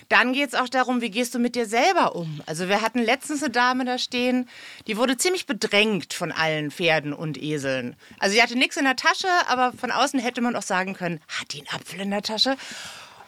Dann 0.10 0.34
geht 0.34 0.50
es 0.50 0.56
auch 0.56 0.68
darum, 0.68 1.02
wie 1.02 1.12
gehst 1.12 1.36
du 1.36 1.40
mit 1.40 1.56
dir 1.56 1.68
selber 1.68 2.16
um? 2.16 2.42
Also 2.48 2.68
wir 2.68 2.82
hatten 2.82 3.00
letztens 3.00 3.44
eine 3.44 3.52
Dame 3.52 3.86
da 3.86 4.00
stehen, 4.00 4.50
die 4.88 4.98
wurde 4.98 5.18
ziemlich 5.18 5.46
bedrängt 5.46 6.16
von 6.16 6.32
allen 6.32 6.72
Pferden 6.72 7.14
und 7.14 7.42
Eseln. 7.42 7.96
Also 8.18 8.34
sie 8.34 8.42
hatte 8.42 8.58
nichts 8.58 8.76
in 8.78 8.86
der 8.86 8.96
Tasche, 8.96 9.28
aber 9.48 9.72
von 9.72 9.92
außen 9.92 10.20
hätte 10.20 10.42
man 10.42 10.56
auch 10.56 10.64
sagen 10.64 10.96
können, 10.96 11.22
hat 11.28 11.54
die 11.54 11.60
einen 11.60 11.80
Apfel 11.80 12.02
in 12.02 12.10
der 12.10 12.24
Tasche? 12.24 12.58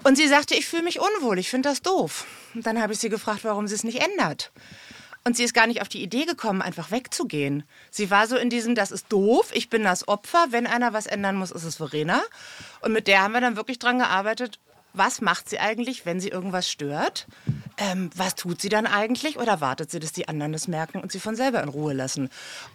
Und 0.04 0.18
sie 0.18 0.28
sagte, 0.28 0.56
ich 0.56 0.66
fühle 0.66 0.82
mich 0.82 1.00
unwohl, 1.00 1.38
ich 1.38 1.52
finde 1.52 1.70
das 1.70 1.84
doof. 1.84 2.26
Und 2.56 2.66
dann 2.66 2.82
habe 2.82 2.94
ich 2.94 3.00
sie 3.00 3.10
gefragt, 3.10 3.44
warum 3.44 3.68
sie 3.68 3.76
es 3.76 3.84
nicht 3.84 4.02
ändert. 4.02 4.52
Und 5.24 5.38
sie 5.38 5.44
ist 5.44 5.54
gar 5.54 5.68
nicht 5.68 5.82
auf 5.82 5.88
die 5.88 6.02
Idee 6.02 6.26
gekommen, 6.26 6.64
einfach 6.64 6.90
wegzugehen. 6.90 7.64
Sie 7.92 8.10
war 8.10 8.26
so 8.26 8.38
in 8.38 8.50
diesem, 8.50 8.74
das 8.74 8.90
ist 8.90 9.06
doof, 9.10 9.52
ich 9.54 9.70
bin 9.70 9.84
das 9.84 10.08
Opfer, 10.08 10.48
wenn 10.50 10.66
einer 10.66 10.94
was 10.94 11.06
ändern 11.06 11.36
muss, 11.36 11.52
ist 11.52 11.64
es 11.64 11.76
Verena. 11.76 12.24
Und 12.82 12.92
mit 12.92 13.08
der 13.08 13.22
haben 13.22 13.34
wir 13.34 13.42
dann 13.42 13.56
wirklich 13.56 13.78
dran 13.78 14.00
gearbeitet, 14.00 14.58
was 14.94 15.22
macht 15.22 15.50
sie 15.50 15.60
eigentlich, 15.60 16.06
wenn 16.06 16.20
sie 16.20 16.30
irgendwas 16.30 16.70
stört? 16.70 17.28
Ähm, 17.78 18.10
was 18.16 18.36
tut 18.36 18.62
sie 18.62 18.70
dann 18.70 18.86
eigentlich? 18.86 19.40
Oder 19.40 19.62
wartet 19.62 19.92
sie, 19.92 20.00
dass 20.00 20.12
die 20.12 20.28
anderen 20.28 20.52
das 20.52 20.68
merken 20.68 21.00
und 21.00 21.12
sie 21.12 21.20
von 21.20 21.36
selber 21.36 21.64
in 21.64 21.70
Ruhe 21.70 21.94
lassen? 21.94 22.30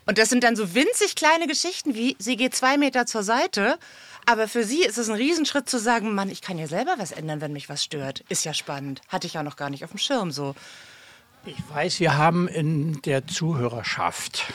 Und 0.06 0.18
das 0.18 0.28
sind 0.28 0.42
dann 0.42 0.56
so 0.56 0.75
winzig 0.75 1.14
kleine 1.14 1.46
Geschichten 1.46 1.94
wie, 1.94 2.16
sie 2.18 2.37
geht 2.37 2.54
zwei 2.54 2.78
Meter 2.78 3.06
zur 3.06 3.23
Seite, 3.23 3.78
aber 4.25 4.49
für 4.49 4.64
sie 4.64 4.82
ist 4.82 4.99
es 4.99 5.08
ein 5.08 5.16
Riesenschritt 5.16 5.68
zu 5.68 5.78
sagen, 5.78 6.14
Mann, 6.14 6.30
ich 6.30 6.42
kann 6.42 6.58
ja 6.58 6.66
selber 6.66 6.94
was 6.99 7.12
ändern, 7.12 7.40
wenn 7.40 7.52
mich 7.52 7.68
was 7.68 7.85
stört. 7.85 8.25
Ist 8.28 8.44
ja 8.44 8.54
spannend. 8.54 9.00
Hatte 9.08 9.26
ich 9.26 9.35
ja 9.35 9.42
noch 9.42 9.56
gar 9.56 9.70
nicht 9.70 9.85
auf 9.85 9.90
dem 9.90 9.99
Schirm 9.99 10.32
so. 10.32 10.54
Ich 11.44 11.56
weiß, 11.73 12.00
wir 12.00 12.16
haben 12.16 12.49
in 12.49 13.00
der 13.02 13.28
Zuhörerschaft 13.28 14.52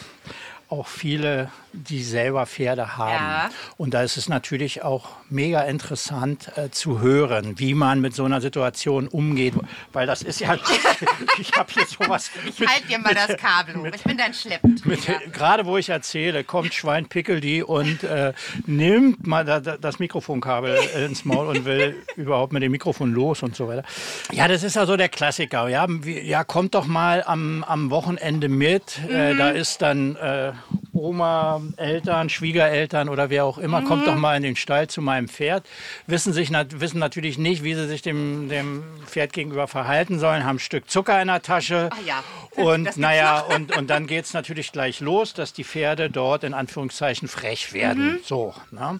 auch 0.71 0.87
viele, 0.87 1.51
die 1.73 2.01
selber 2.03 2.45
Pferde 2.45 2.97
haben. 2.97 3.11
Ja. 3.11 3.49
Und 3.77 3.93
da 3.93 4.03
ist 4.03 4.17
es 4.17 4.29
natürlich 4.29 4.83
auch 4.83 5.09
mega 5.29 5.61
interessant 5.61 6.51
äh, 6.55 6.69
zu 6.69 7.01
hören, 7.01 7.59
wie 7.59 7.73
man 7.73 7.99
mit 7.99 8.15
so 8.15 8.23
einer 8.23 8.41
Situation 8.41 9.07
umgeht. 9.07 9.53
Weil 9.91 10.07
das 10.07 10.21
ist 10.21 10.39
ja, 10.39 10.55
ich 11.39 11.51
habe 11.53 11.71
hier 11.73 11.85
sowas. 11.85 12.31
Ich 12.45 12.65
halte 12.65 12.87
dir 12.87 12.99
mal 12.99 13.13
das 13.13 13.37
Kabel 13.37 13.75
hoch. 13.75 13.87
Ich 13.93 14.03
bin 14.03 14.17
dein 14.17 14.33
Schleppträger. 14.33 14.81
Mit, 14.85 15.33
gerade 15.33 15.65
wo 15.65 15.77
ich 15.77 15.89
erzähle, 15.89 16.43
kommt 16.43 16.73
Schwein 16.73 17.07
Pickeldi 17.07 17.63
und 17.63 18.03
äh, 18.03 18.33
nimmt 18.65 19.27
mal 19.27 19.43
da, 19.43 19.59
da, 19.59 19.77
das 19.77 19.99
Mikrofonkabel 19.99 20.77
ins 21.05 21.25
Maul 21.25 21.47
und 21.47 21.65
will 21.65 22.01
überhaupt 22.15 22.53
mit 22.53 22.63
dem 22.63 22.71
Mikrofon 22.71 23.13
los 23.13 23.43
und 23.43 23.55
so 23.55 23.67
weiter. 23.67 23.83
Ja, 24.31 24.47
das 24.47 24.63
ist 24.63 24.75
ja 24.75 24.85
so 24.85 24.95
der 24.95 25.09
Klassiker. 25.09 25.67
Ja, 25.67 25.87
ja 26.05 26.43
kommt 26.43 26.75
doch 26.75 26.85
mal 26.85 27.23
am, 27.25 27.63
am 27.65 27.89
Wochenende 27.91 28.47
mit. 28.47 28.99
Äh, 29.09 29.35
da 29.35 29.49
ist 29.49 29.81
dann 29.81 30.15
äh, 30.15 30.53
Oma, 30.93 31.61
Eltern, 31.77 32.29
Schwiegereltern 32.29 33.09
oder 33.09 33.29
wer 33.29 33.45
auch 33.45 33.57
immer, 33.57 33.81
kommt 33.81 34.05
doch 34.05 34.15
mal 34.15 34.37
in 34.37 34.43
den 34.43 34.55
Stall 34.55 34.87
zu 34.87 35.01
meinem 35.01 35.27
Pferd. 35.27 35.67
Wissen, 36.05 36.33
sich, 36.33 36.51
wissen 36.51 36.99
natürlich 36.99 37.37
nicht, 37.37 37.63
wie 37.63 37.73
sie 37.73 37.87
sich 37.87 38.01
dem, 38.01 38.49
dem 38.49 38.83
Pferd 39.05 39.33
gegenüber 39.33 39.67
verhalten 39.67 40.19
sollen, 40.19 40.43
haben 40.43 40.57
ein 40.57 40.59
Stück 40.59 40.89
Zucker 40.89 41.21
in 41.21 41.27
der 41.27 41.41
Tasche. 41.41 41.89
Ach 41.91 42.05
ja, 42.05 42.23
Und 42.55 42.97
naja, 42.97 43.39
und, 43.39 43.75
und 43.75 43.89
dann 43.89 44.05
geht 44.05 44.25
es 44.25 44.33
natürlich 44.33 44.71
gleich 44.71 44.99
los, 44.99 45.33
dass 45.33 45.53
die 45.53 45.63
Pferde 45.63 46.09
dort 46.09 46.43
in 46.43 46.53
Anführungszeichen 46.53 47.27
frech 47.27 47.73
werden. 47.73 48.19
So. 48.23 48.53
Ne? 48.71 48.99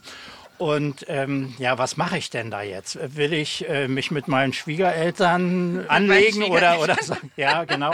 Und 0.62 1.06
ähm, 1.08 1.56
ja, 1.58 1.80
was 1.80 1.98
mache 1.98 2.20
ich 2.20 2.30
denn 2.30 2.52
da 2.52 2.62
jetzt? 2.62 3.00
Will 3.16 3.34
ich 3.34 3.68
äh, 3.68 3.88
mich 3.88 4.12
mit 4.12 4.28
meinen 4.28 4.54
Schwiegereltern 4.54 5.86
anlegen 5.88 6.44
oder, 6.44 6.80
oder 6.80 6.96
ja, 7.36 7.64
genau. 7.64 7.92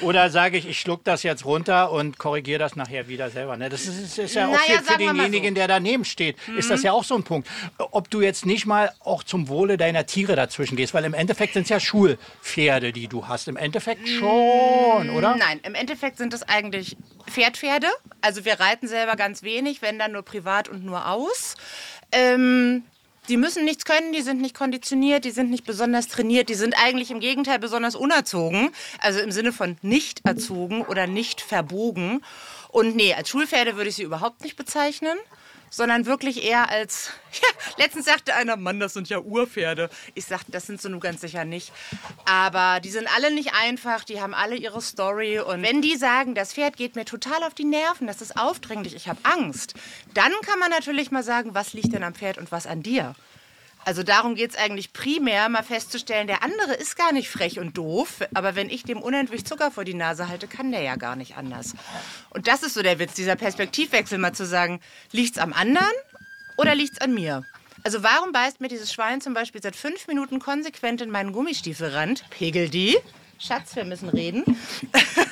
Oder 0.00 0.30
sage 0.30 0.56
ich, 0.56 0.66
ich 0.66 0.80
schluck 0.80 1.04
das 1.04 1.24
jetzt 1.24 1.44
runter 1.44 1.92
und 1.92 2.18
korrigiere 2.18 2.58
das 2.58 2.74
nachher 2.74 3.08
wieder 3.08 3.28
selber. 3.28 3.58
Ne? 3.58 3.68
Das 3.68 3.84
ist, 3.84 4.18
ist 4.18 4.34
ja 4.34 4.48
auch 4.48 4.52
Naja, 4.52 4.80
für, 4.82 4.96
denjenigen, 4.96 5.50
so. 5.50 5.54
der 5.56 5.68
daneben 5.68 6.06
steht, 6.06 6.38
ist 6.56 6.70
das 6.70 6.82
ja 6.82 6.92
auch 6.92 7.04
so 7.04 7.16
ein 7.16 7.22
Punkt. 7.22 7.50
Ob 7.76 8.08
du 8.08 8.22
jetzt 8.22 8.46
nicht 8.46 8.64
mal 8.64 8.92
auch 9.00 9.22
zum 9.22 9.48
Wohle 9.48 9.76
deiner 9.76 10.06
Tiere 10.06 10.36
dazwischen 10.36 10.76
gehst, 10.76 10.94
weil 10.94 11.04
im 11.04 11.12
Endeffekt 11.12 11.52
sind 11.52 11.64
es 11.64 11.68
ja 11.68 11.80
Schulpferde, 11.80 12.94
die 12.94 13.08
du 13.08 13.28
hast. 13.28 13.46
Im 13.46 13.58
Endeffekt 13.58 14.08
schon, 14.08 15.10
oder? 15.10 15.36
Nein, 15.36 15.60
im 15.64 15.74
Endeffekt 15.74 16.16
sind 16.16 16.32
es 16.32 16.42
eigentlich 16.44 16.96
Pferdpferde. 17.26 17.88
Also 18.22 18.46
wir 18.46 18.58
reiten 18.58 18.88
selber 18.88 19.16
ganz 19.16 19.42
wenig, 19.42 19.82
wenn 19.82 19.98
dann 19.98 20.12
nur 20.12 20.22
privat 20.22 20.70
und 20.70 20.82
nur 20.82 21.10
aus. 21.10 21.56
Ähm, 22.12 22.84
die 23.28 23.36
müssen 23.36 23.64
nichts 23.64 23.84
können, 23.84 24.12
die 24.12 24.22
sind 24.22 24.40
nicht 24.40 24.54
konditioniert, 24.54 25.24
die 25.24 25.30
sind 25.30 25.50
nicht 25.50 25.64
besonders 25.64 26.06
trainiert, 26.06 26.48
die 26.48 26.54
sind 26.54 26.74
eigentlich 26.80 27.10
im 27.10 27.18
Gegenteil 27.18 27.58
besonders 27.58 27.96
unerzogen. 27.96 28.70
Also 29.00 29.20
im 29.20 29.32
Sinne 29.32 29.52
von 29.52 29.76
nicht 29.82 30.24
erzogen 30.24 30.82
oder 30.82 31.06
nicht 31.06 31.40
verbogen. 31.40 32.22
Und 32.68 32.94
nee, 32.94 33.14
als 33.14 33.28
Schulpferde 33.28 33.76
würde 33.76 33.90
ich 33.90 33.96
sie 33.96 34.04
überhaupt 34.04 34.42
nicht 34.42 34.56
bezeichnen. 34.56 35.16
Sondern 35.70 36.06
wirklich 36.06 36.44
eher 36.44 36.68
als. 36.68 37.10
Ja, 37.36 37.48
letztens 37.76 38.06
sagte 38.06 38.34
einer, 38.34 38.56
Mann, 38.56 38.80
das 38.80 38.94
sind 38.94 39.10
ja 39.10 39.18
Urpferde. 39.18 39.90
Ich 40.14 40.24
sagte, 40.24 40.52
das 40.52 40.66
sind 40.66 40.80
sie 40.80 40.88
nun 40.88 41.00
ganz 41.00 41.20
sicher 41.20 41.44
nicht. 41.44 41.70
Aber 42.24 42.80
die 42.80 42.88
sind 42.88 43.06
alle 43.14 43.30
nicht 43.30 43.52
einfach, 43.52 44.04
die 44.04 44.22
haben 44.22 44.32
alle 44.32 44.56
ihre 44.56 44.80
Story. 44.80 45.38
Und 45.40 45.62
wenn 45.62 45.82
die 45.82 45.96
sagen, 45.96 46.34
das 46.34 46.54
Pferd 46.54 46.78
geht 46.78 46.96
mir 46.96 47.04
total 47.04 47.42
auf 47.42 47.52
die 47.52 47.66
Nerven, 47.66 48.06
das 48.06 48.22
ist 48.22 48.38
aufdringlich, 48.38 48.94
ich 48.94 49.06
habe 49.06 49.18
Angst, 49.24 49.74
dann 50.14 50.32
kann 50.46 50.58
man 50.58 50.70
natürlich 50.70 51.10
mal 51.10 51.22
sagen, 51.22 51.54
was 51.54 51.74
liegt 51.74 51.92
denn 51.92 52.04
am 52.04 52.14
Pferd 52.14 52.38
und 52.38 52.50
was 52.52 52.66
an 52.66 52.82
dir. 52.82 53.14
Also 53.86 54.02
darum 54.02 54.34
geht 54.34 54.50
es 54.50 54.56
eigentlich 54.56 54.92
primär, 54.92 55.48
mal 55.48 55.62
festzustellen, 55.62 56.26
der 56.26 56.42
andere 56.42 56.74
ist 56.74 56.96
gar 56.96 57.12
nicht 57.12 57.30
frech 57.30 57.60
und 57.60 57.78
doof, 57.78 58.18
aber 58.34 58.56
wenn 58.56 58.68
ich 58.68 58.82
dem 58.82 59.00
unendlich 59.00 59.44
Zucker 59.44 59.70
vor 59.70 59.84
die 59.84 59.94
Nase 59.94 60.28
halte, 60.28 60.48
kann 60.48 60.72
der 60.72 60.82
ja 60.82 60.96
gar 60.96 61.14
nicht 61.14 61.36
anders. 61.36 61.74
Und 62.30 62.48
das 62.48 62.64
ist 62.64 62.74
so 62.74 62.82
der 62.82 62.98
Witz, 62.98 63.14
dieser 63.14 63.36
Perspektivwechsel, 63.36 64.18
mal 64.18 64.32
zu 64.32 64.44
sagen, 64.44 64.80
liegt's 65.12 65.38
am 65.38 65.52
anderen 65.52 65.86
oder 66.56 66.74
liegt's 66.74 67.00
an 67.00 67.14
mir? 67.14 67.44
Also 67.84 68.02
warum 68.02 68.32
beißt 68.32 68.60
mir 68.60 68.66
dieses 68.66 68.92
Schwein 68.92 69.20
zum 69.20 69.34
Beispiel 69.34 69.62
seit 69.62 69.76
fünf 69.76 70.08
Minuten 70.08 70.40
konsequent 70.40 71.00
in 71.00 71.10
meinen 71.10 71.30
Gummistiefelrand? 71.30 72.28
Pegel 72.30 72.68
die. 72.68 72.98
Schatz, 73.38 73.76
wir 73.76 73.84
müssen 73.84 74.08
reden. 74.08 74.44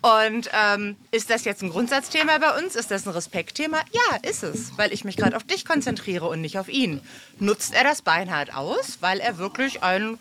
Und 0.00 0.50
ähm, 0.52 0.96
ist 1.10 1.30
das 1.30 1.44
jetzt 1.44 1.62
ein 1.62 1.70
Grundsatzthema 1.70 2.38
bei 2.38 2.58
uns? 2.62 2.76
Ist 2.76 2.90
das 2.90 3.06
ein 3.06 3.10
Respektthema? 3.12 3.78
Ja, 3.92 4.18
ist 4.28 4.42
es, 4.42 4.76
weil 4.76 4.92
ich 4.92 5.04
mich 5.04 5.16
gerade 5.16 5.36
auf 5.36 5.44
dich 5.44 5.64
konzentriere 5.64 6.26
und 6.28 6.40
nicht 6.40 6.58
auf 6.58 6.68
ihn. 6.68 7.00
Nutzt 7.38 7.74
er 7.74 7.84
das 7.84 8.02
beinhart 8.02 8.54
aus, 8.54 8.98
weil 9.00 9.20
er 9.20 9.38
wirklich 9.38 9.82
ein 9.82 10.18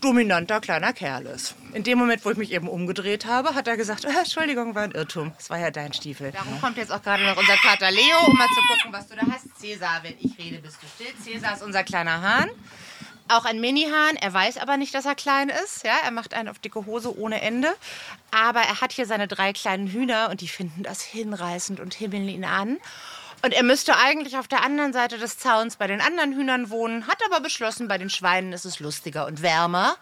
dominanter 0.00 0.60
kleiner 0.60 0.92
Kerl 0.92 1.26
ist. 1.26 1.54
In 1.72 1.82
dem 1.82 1.98
Moment, 1.98 2.24
wo 2.24 2.30
ich 2.30 2.36
mich 2.36 2.52
eben 2.52 2.68
umgedreht 2.68 3.24
habe, 3.26 3.54
hat 3.54 3.66
er 3.66 3.76
gesagt, 3.76 4.06
"Ah, 4.06 4.20
Entschuldigung, 4.20 4.74
war 4.74 4.82
ein 4.82 4.92
Irrtum. 4.92 5.32
Es 5.38 5.48
war 5.50 5.58
ja 5.58 5.70
dein 5.70 5.92
Stiefel. 5.94 6.32
Darum 6.32 6.60
kommt 6.60 6.76
jetzt 6.76 6.92
auch 6.92 7.02
gerade 7.02 7.24
noch 7.24 7.36
unser 7.36 7.56
Kater 7.56 7.90
Leo, 7.90 8.16
um 8.26 8.36
mal 8.36 8.46
zu 8.48 8.60
gucken, 8.60 8.92
was 8.92 9.08
du 9.08 9.16
da 9.16 9.22
hast. 9.32 9.46
Cäsar, 9.58 10.00
wenn 10.02 10.14
ich 10.20 10.38
rede, 10.38 10.58
bist 10.58 10.76
du 10.82 10.86
still. 10.86 11.14
Cäsar 11.22 11.54
ist 11.54 11.62
unser 11.62 11.82
kleiner 11.82 12.20
Hahn. 12.20 12.50
Auch 13.28 13.44
ein 13.44 13.60
Mini-Hahn. 13.60 14.16
Er 14.16 14.32
weiß 14.32 14.58
aber 14.58 14.76
nicht, 14.76 14.94
dass 14.94 15.04
er 15.04 15.16
klein 15.16 15.48
ist. 15.48 15.84
Ja, 15.84 15.96
er 16.04 16.12
macht 16.12 16.32
einen 16.32 16.48
auf 16.48 16.60
dicke 16.60 16.86
Hose 16.86 17.18
ohne 17.18 17.40
Ende. 17.40 17.74
Aber 18.30 18.60
er 18.60 18.80
hat 18.80 18.92
hier 18.92 19.06
seine 19.06 19.26
drei 19.26 19.52
kleinen 19.52 19.88
Hühner 19.88 20.28
und 20.30 20.40
die 20.40 20.48
finden 20.48 20.84
das 20.84 21.02
hinreißend 21.02 21.80
und 21.80 21.94
himmeln 21.94 22.28
ihn 22.28 22.44
an. 22.44 22.78
Und 23.42 23.52
er 23.52 23.64
müsste 23.64 23.96
eigentlich 23.96 24.38
auf 24.38 24.48
der 24.48 24.62
anderen 24.62 24.92
Seite 24.92 25.18
des 25.18 25.38
Zauns 25.38 25.76
bei 25.76 25.86
den 25.86 26.00
anderen 26.00 26.34
Hühnern 26.34 26.70
wohnen, 26.70 27.06
hat 27.06 27.18
aber 27.26 27.40
beschlossen, 27.40 27.88
bei 27.88 27.98
den 27.98 28.10
Schweinen 28.10 28.52
ist 28.52 28.64
es 28.64 28.80
lustiger 28.80 29.26
und 29.26 29.42
wärmer. 29.42 29.96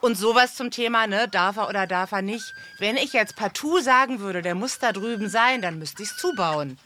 Und 0.00 0.16
sowas 0.16 0.54
zum 0.54 0.70
Thema, 0.70 1.06
ne, 1.06 1.26
darf 1.26 1.56
er 1.56 1.68
oder 1.68 1.86
darf 1.86 2.12
er 2.12 2.22
nicht. 2.22 2.54
Wenn 2.78 2.96
ich 2.96 3.12
jetzt 3.12 3.34
partout 3.34 3.80
sagen 3.80 4.20
würde, 4.20 4.42
der 4.42 4.54
muss 4.54 4.78
da 4.78 4.92
drüben 4.92 5.28
sein, 5.28 5.60
dann 5.60 5.78
müsste 5.78 6.02
ich 6.02 6.10
es 6.10 6.16
zubauen. 6.16 6.78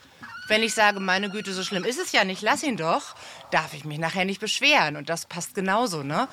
Wenn 0.48 0.62
ich 0.62 0.74
sage, 0.74 0.98
meine 0.98 1.30
Güte, 1.30 1.52
so 1.52 1.62
schlimm 1.62 1.84
ist 1.84 2.00
es 2.00 2.12
ja 2.12 2.24
nicht, 2.24 2.42
lass 2.42 2.62
ihn 2.62 2.76
doch, 2.76 3.14
darf 3.52 3.74
ich 3.74 3.84
mich 3.84 3.98
nachher 3.98 4.24
nicht 4.24 4.40
beschweren. 4.40 4.96
Und 4.96 5.08
das 5.08 5.26
passt 5.26 5.54
genauso, 5.54 6.02
ne? 6.02 6.28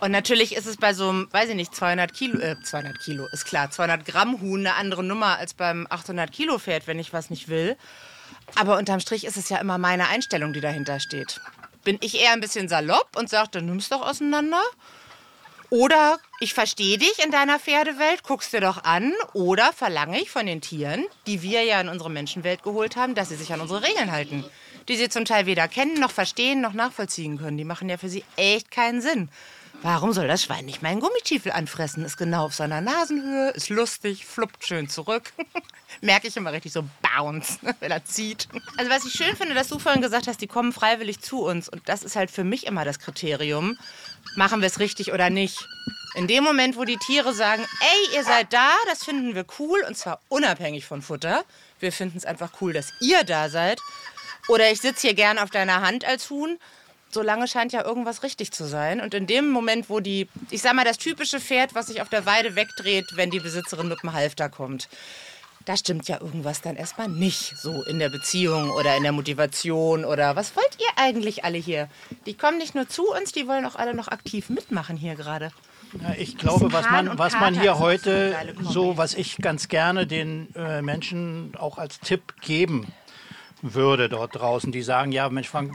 Und 0.00 0.10
natürlich 0.12 0.56
ist 0.56 0.66
es 0.66 0.78
bei 0.78 0.94
so 0.94 1.08
einem, 1.10 1.28
weiß 1.30 1.50
ich 1.50 1.54
nicht, 1.56 1.74
200 1.74 2.12
Kilo, 2.12 2.40
äh, 2.40 2.56
200 2.62 2.98
Kilo, 2.98 3.26
ist 3.32 3.44
klar, 3.44 3.70
200 3.70 4.06
Gramm 4.06 4.40
Huhn 4.40 4.60
eine 4.60 4.76
andere 4.76 5.04
Nummer 5.04 5.38
als 5.38 5.54
beim 5.54 5.86
800 5.90 6.32
Kilo 6.32 6.58
Pferd, 6.58 6.86
wenn 6.86 6.98
ich 6.98 7.12
was 7.12 7.28
nicht 7.28 7.48
will. 7.48 7.76
Aber 8.54 8.78
unterm 8.78 9.00
Strich 9.00 9.24
ist 9.24 9.36
es 9.36 9.48
ja 9.48 9.58
immer 9.58 9.78
meine 9.78 10.08
Einstellung, 10.08 10.52
die 10.52 10.60
dahinter 10.60 10.98
steht. 10.98 11.40
Bin 11.84 11.98
ich 12.00 12.20
eher 12.20 12.32
ein 12.32 12.40
bisschen 12.40 12.68
salopp 12.68 13.16
und 13.16 13.28
sage, 13.28 13.50
dann 13.52 13.66
nimm's 13.66 13.88
doch 13.88 14.02
auseinander? 14.02 14.62
Oder 15.70 16.18
ich 16.40 16.52
verstehe 16.52 16.98
dich 16.98 17.24
in 17.24 17.30
deiner 17.30 17.60
Pferdewelt, 17.60 18.24
guckst 18.24 18.52
dir 18.52 18.60
doch 18.60 18.82
an. 18.82 19.12
Oder 19.34 19.72
verlange 19.72 20.20
ich 20.20 20.28
von 20.28 20.44
den 20.44 20.60
Tieren, 20.60 21.06
die 21.28 21.42
wir 21.42 21.62
ja 21.62 21.80
in 21.80 21.88
unsere 21.88 22.10
Menschenwelt 22.10 22.64
geholt 22.64 22.96
haben, 22.96 23.14
dass 23.14 23.28
sie 23.28 23.36
sich 23.36 23.52
an 23.52 23.60
unsere 23.60 23.84
Regeln 23.84 24.10
halten. 24.10 24.44
Die 24.88 24.96
sie 24.96 25.08
zum 25.08 25.24
Teil 25.24 25.46
weder 25.46 25.68
kennen, 25.68 26.00
noch 26.00 26.10
verstehen, 26.10 26.60
noch 26.60 26.72
nachvollziehen 26.72 27.38
können. 27.38 27.56
Die 27.56 27.64
machen 27.64 27.88
ja 27.88 27.98
für 27.98 28.08
sie 28.08 28.24
echt 28.36 28.72
keinen 28.72 29.00
Sinn. 29.00 29.28
Warum 29.82 30.12
soll 30.12 30.28
das 30.28 30.42
Schwein 30.42 30.66
nicht 30.66 30.82
meinen 30.82 31.00
Gummitiefel 31.00 31.52
anfressen? 31.52 32.04
Ist 32.04 32.18
genau 32.18 32.44
auf 32.44 32.54
seiner 32.54 32.82
Nasenhöhe, 32.82 33.50
ist 33.50 33.70
lustig, 33.70 34.26
fluppt 34.26 34.66
schön 34.66 34.90
zurück. 34.90 35.32
Merke 36.02 36.28
ich 36.28 36.36
immer 36.36 36.52
richtig 36.52 36.72
so 36.72 36.84
bounce, 37.00 37.58
wenn 37.80 37.90
er 37.90 38.04
zieht. 38.04 38.46
Also 38.76 38.90
was 38.90 39.06
ich 39.06 39.14
schön 39.14 39.34
finde, 39.36 39.54
dass 39.54 39.68
du 39.68 39.78
vorhin 39.78 40.02
gesagt 40.02 40.26
hast, 40.26 40.42
die 40.42 40.46
kommen 40.46 40.74
freiwillig 40.74 41.20
zu 41.20 41.42
uns. 41.42 41.70
Und 41.70 41.88
das 41.88 42.02
ist 42.02 42.14
halt 42.14 42.30
für 42.30 42.44
mich 42.44 42.66
immer 42.66 42.84
das 42.84 42.98
Kriterium. 42.98 43.78
Machen 44.36 44.60
wir 44.60 44.66
es 44.66 44.80
richtig 44.80 45.14
oder 45.14 45.30
nicht? 45.30 45.66
In 46.14 46.26
dem 46.26 46.44
Moment, 46.44 46.76
wo 46.76 46.84
die 46.84 46.98
Tiere 46.98 47.32
sagen, 47.32 47.64
ey, 47.80 48.16
ihr 48.16 48.24
seid 48.24 48.52
da, 48.52 48.70
das 48.86 49.04
finden 49.04 49.34
wir 49.34 49.46
cool, 49.58 49.82
und 49.88 49.96
zwar 49.96 50.20
unabhängig 50.28 50.84
von 50.84 51.00
Futter. 51.00 51.44
Wir 51.78 51.92
finden 51.92 52.18
es 52.18 52.26
einfach 52.26 52.50
cool, 52.60 52.74
dass 52.74 52.92
ihr 53.00 53.24
da 53.24 53.48
seid. 53.48 53.80
Oder 54.48 54.70
ich 54.70 54.80
sitze 54.80 55.06
hier 55.06 55.14
gern 55.14 55.38
auf 55.38 55.50
deiner 55.50 55.80
Hand 55.80 56.04
als 56.04 56.28
Huhn 56.28 56.58
solange 57.12 57.48
scheint 57.48 57.72
ja 57.72 57.84
irgendwas 57.84 58.22
richtig 58.22 58.52
zu 58.52 58.64
sein. 58.66 59.00
Und 59.00 59.14
in 59.14 59.26
dem 59.26 59.50
Moment, 59.50 59.90
wo 59.90 60.00
die, 60.00 60.28
ich 60.50 60.62
sag 60.62 60.74
mal, 60.74 60.84
das 60.84 60.98
typische 60.98 61.40
Pferd, 61.40 61.74
was 61.74 61.86
sich 61.88 62.02
auf 62.02 62.08
der 62.08 62.26
Weide 62.26 62.56
wegdreht, 62.56 63.06
wenn 63.14 63.30
die 63.30 63.40
Besitzerin 63.40 63.88
mit 63.88 64.02
dem 64.02 64.12
Halfter 64.12 64.48
kommt, 64.48 64.88
da 65.66 65.76
stimmt 65.76 66.08
ja 66.08 66.20
irgendwas 66.20 66.62
dann 66.62 66.76
erstmal 66.76 67.08
nicht 67.08 67.56
so 67.58 67.82
in 67.84 67.98
der 67.98 68.08
Beziehung 68.08 68.70
oder 68.70 68.96
in 68.96 69.02
der 69.02 69.12
Motivation 69.12 70.04
oder 70.04 70.34
was 70.34 70.56
wollt 70.56 70.76
ihr 70.78 70.88
eigentlich 70.96 71.44
alle 71.44 71.58
hier? 71.58 71.88
Die 72.26 72.34
kommen 72.34 72.58
nicht 72.58 72.74
nur 72.74 72.88
zu 72.88 73.10
uns, 73.12 73.32
die 73.32 73.46
wollen 73.46 73.66
auch 73.66 73.76
alle 73.76 73.94
noch 73.94 74.08
aktiv 74.08 74.48
mitmachen 74.48 74.96
hier 74.96 75.16
gerade. 75.16 75.50
Ja, 76.02 76.14
ich 76.16 76.38
glaube, 76.38 76.72
was 76.72 76.88
man, 76.88 77.18
was 77.18 77.34
man 77.34 77.60
hier 77.60 77.78
heute 77.78 78.34
so, 78.62 78.96
was 78.96 79.14
ich 79.14 79.36
ganz 79.38 79.68
gerne 79.68 80.06
den 80.06 80.54
äh, 80.54 80.82
Menschen 80.82 81.52
auch 81.58 81.78
als 81.78 82.00
Tipp 82.00 82.34
geben 82.40 82.92
würde 83.60 84.08
dort 84.08 84.36
draußen, 84.36 84.72
die 84.72 84.82
sagen, 84.82 85.12
ja, 85.12 85.28
Mensch, 85.28 85.48
Frank, 85.48 85.74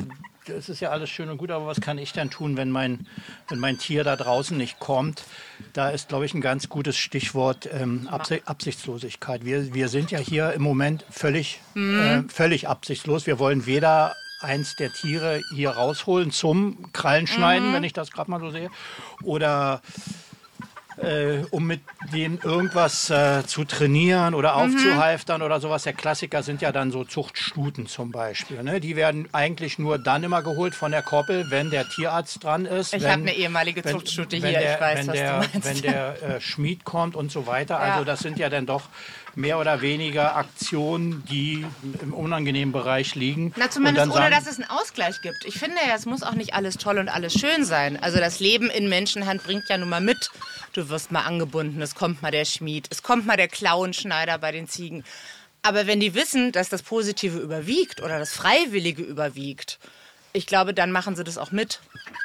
es 0.49 0.69
ist 0.69 0.79
ja 0.79 0.89
alles 0.89 1.09
schön 1.09 1.29
und 1.29 1.37
gut, 1.37 1.51
aber 1.51 1.67
was 1.67 1.81
kann 1.81 1.97
ich 1.97 2.13
denn 2.13 2.29
tun, 2.29 2.57
wenn 2.57 2.71
mein, 2.71 3.07
wenn 3.47 3.59
mein 3.59 3.77
Tier 3.77 4.03
da 4.03 4.15
draußen 4.15 4.57
nicht 4.57 4.79
kommt? 4.79 5.23
Da 5.73 5.89
ist, 5.89 6.09
glaube 6.09 6.25
ich, 6.25 6.33
ein 6.33 6.41
ganz 6.41 6.69
gutes 6.69 6.97
Stichwort 6.97 7.69
ähm, 7.71 8.07
Absichtslosigkeit. 8.09 9.45
Wir, 9.45 9.73
wir 9.73 9.87
sind 9.87 10.11
ja 10.11 10.19
hier 10.19 10.53
im 10.53 10.61
Moment 10.61 11.05
völlig, 11.09 11.59
mhm. 11.73 11.99
äh, 11.99 12.23
völlig 12.31 12.67
absichtslos. 12.67 13.27
Wir 13.27 13.39
wollen 13.39 13.65
weder 13.65 14.15
eins 14.41 14.75
der 14.75 14.91
Tiere 14.91 15.41
hier 15.53 15.71
rausholen 15.71 16.31
zum 16.31 16.91
Krallenschneiden, 16.93 17.69
mhm. 17.69 17.73
wenn 17.73 17.83
ich 17.83 17.93
das 17.93 18.11
gerade 18.11 18.29
mal 18.29 18.39
so 18.39 18.51
sehe, 18.51 18.69
oder 19.23 19.81
äh, 20.97 21.43
um 21.51 21.67
mit 21.67 21.81
denen 22.13 22.39
irgendwas 22.41 23.09
äh, 23.09 23.43
zu 23.45 23.65
trainieren 23.65 24.33
oder 24.33 24.55
mhm. 24.55 24.75
aufzuhalftern 24.75 25.41
oder 25.41 25.59
sowas. 25.59 25.83
Der 25.83 25.93
Klassiker 25.93 26.43
sind 26.43 26.61
ja 26.61 26.71
dann 26.71 26.91
so 26.91 27.03
Zuchtstuten 27.03 27.87
zum 27.87 28.11
Beispiel. 28.11 28.63
Ne? 28.63 28.79
Die 28.79 28.95
werden 28.95 29.27
eigentlich 29.31 29.79
nur 29.79 29.97
dann 29.97 30.23
immer 30.23 30.41
geholt 30.41 30.75
von 30.75 30.91
der 30.91 31.01
Koppel, 31.01 31.49
wenn 31.49 31.69
der 31.69 31.87
Tierarzt 31.87 32.43
dran 32.43 32.65
ist. 32.65 32.93
Ich 32.93 33.05
habe 33.05 33.21
eine 33.21 33.33
ehemalige 33.33 33.83
wenn, 33.83 33.91
Zuchtstute 33.91 34.37
hier, 34.37 34.51
der, 34.51 34.75
ich 34.75 34.81
weiß, 34.81 34.99
wenn 34.99 35.07
was 35.07 35.15
der, 35.15 35.31
du 35.31 35.37
meinst. 35.37 35.65
Wenn 35.65 35.81
der 35.81 36.23
äh, 36.23 36.41
Schmied 36.41 36.83
kommt 36.83 37.15
und 37.15 37.31
so 37.31 37.47
weiter. 37.47 37.79
Also 37.79 37.99
ja. 37.99 38.05
das 38.05 38.19
sind 38.19 38.39
ja 38.39 38.49
dann 38.49 38.65
doch 38.65 38.83
mehr 39.35 39.59
oder 39.59 39.81
weniger 39.81 40.35
Aktionen, 40.35 41.23
die 41.25 41.65
im 42.01 42.13
unangenehmen 42.13 42.71
Bereich 42.71 43.15
liegen. 43.15 43.53
Na, 43.55 43.69
zumindest 43.69 44.11
ohne, 44.11 44.29
dass 44.29 44.47
es 44.47 44.59
einen 44.59 44.69
Ausgleich 44.69 45.21
gibt. 45.21 45.45
Ich 45.45 45.59
finde 45.59 45.77
ja, 45.87 45.95
es 45.95 46.05
muss 46.05 46.23
auch 46.23 46.33
nicht 46.33 46.53
alles 46.53 46.77
toll 46.77 46.97
und 46.97 47.09
alles 47.09 47.33
schön 47.33 47.65
sein. 47.65 48.01
Also 48.01 48.19
das 48.19 48.39
Leben 48.39 48.69
in 48.69 48.89
Menschenhand 48.89 49.43
bringt 49.43 49.63
ja 49.69 49.77
nun 49.77 49.89
mal 49.89 50.01
mit. 50.01 50.31
Du 50.73 50.89
wirst 50.89 51.11
mal 51.11 51.21
angebunden, 51.21 51.81
es 51.81 51.95
kommt 51.95 52.21
mal 52.21 52.31
der 52.31 52.45
Schmied, 52.45 52.87
es 52.89 53.03
kommt 53.03 53.25
mal 53.25 53.37
der 53.37 53.47
Klauenschneider 53.47 54.37
bei 54.37 54.51
den 54.51 54.67
Ziegen. 54.67 55.03
Aber 55.61 55.87
wenn 55.87 55.99
die 55.99 56.13
wissen, 56.13 56.51
dass 56.51 56.69
das 56.69 56.83
Positive 56.83 57.39
überwiegt 57.39 58.01
oder 58.01 58.19
das 58.19 58.33
Freiwillige 58.33 59.01
überwiegt, 59.01 59.79
ich 60.35 60.45
glaube, 60.45 60.73
dann 60.73 60.91
machen 60.91 61.15
sie 61.15 61.23
das 61.23 61.37
auch 61.37 61.51
mit 61.51 61.79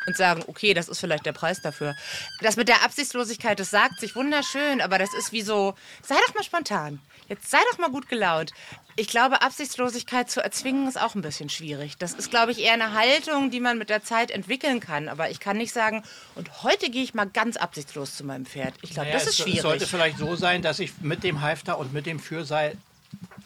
und 0.07 0.17
sagen, 0.17 0.43
okay, 0.49 0.75
das 0.75 0.89
ist 0.89 0.99
vielleicht 0.99 1.27
der 1.27 1.33
Preis 1.33 1.63
dafür. 1.63 1.95
Das 2.41 2.57
mit 2.57 2.69
der 2.69 2.83
Absichtslosigkeit, 2.85 3.61
das 3.61 3.71
sagt 3.71 4.01
sich 4.01 4.17
wunderschön, 4.17 4.81
aber 4.81 4.99
das 4.99 5.15
ist 5.15 5.33
wie 5.33 5.43
so, 5.43 5.75
sei 6.03 6.17
doch 6.27 6.35
mal 6.35 6.43
spontan. 6.43 7.01
Jetzt 7.29 7.49
sei 7.49 7.59
doch 7.71 7.79
mal 7.79 7.91
gut 7.91 8.09
gelaunt. 8.09 8.53
Ich 8.97 9.07
glaube, 9.07 9.43
Absichtslosigkeit 9.43 10.29
zu 10.29 10.43
erzwingen 10.43 10.89
ist 10.89 11.01
auch 11.01 11.15
ein 11.15 11.23
bisschen 11.23 11.49
schwierig. 11.49 11.97
Das 11.99 12.13
ist, 12.13 12.31
glaube 12.31 12.51
ich, 12.51 12.59
eher 12.59 12.73
eine 12.73 12.93
Haltung, 12.95 13.53
die 13.53 13.61
man 13.61 13.79
mit 13.79 13.89
der 13.89 14.03
Zeit 14.03 14.33
entwickeln 14.33 14.81
kann. 14.81 15.09
Aber 15.09 15.31
ich 15.31 15.39
kann 15.39 15.57
nicht 15.57 15.73
sagen, 15.73 16.03
und 16.35 16.65
heute 16.65 16.91
gehe 16.91 17.05
ich 17.05 17.15
mal 17.15 17.27
ganz 17.27 17.57
absichtslos 17.57 18.17
zu 18.17 18.25
meinem 18.25 18.47
Pferd. 18.47 18.75
Ich 18.83 18.91
glaube, 18.91 19.11
naja, 19.11 19.21
das 19.21 19.29
ist 19.29 19.37
schwierig. 19.37 19.59
Es 19.59 19.63
sollte 19.63 19.87
vielleicht 19.87 20.19
so 20.19 20.35
sein, 20.35 20.63
dass 20.63 20.81
ich 20.81 20.99
mit 21.01 21.23
dem 21.23 21.41
Halfter 21.41 21.79
und 21.79 21.93
mit 21.93 22.07
dem 22.07 22.19
Fürseil 22.19 22.77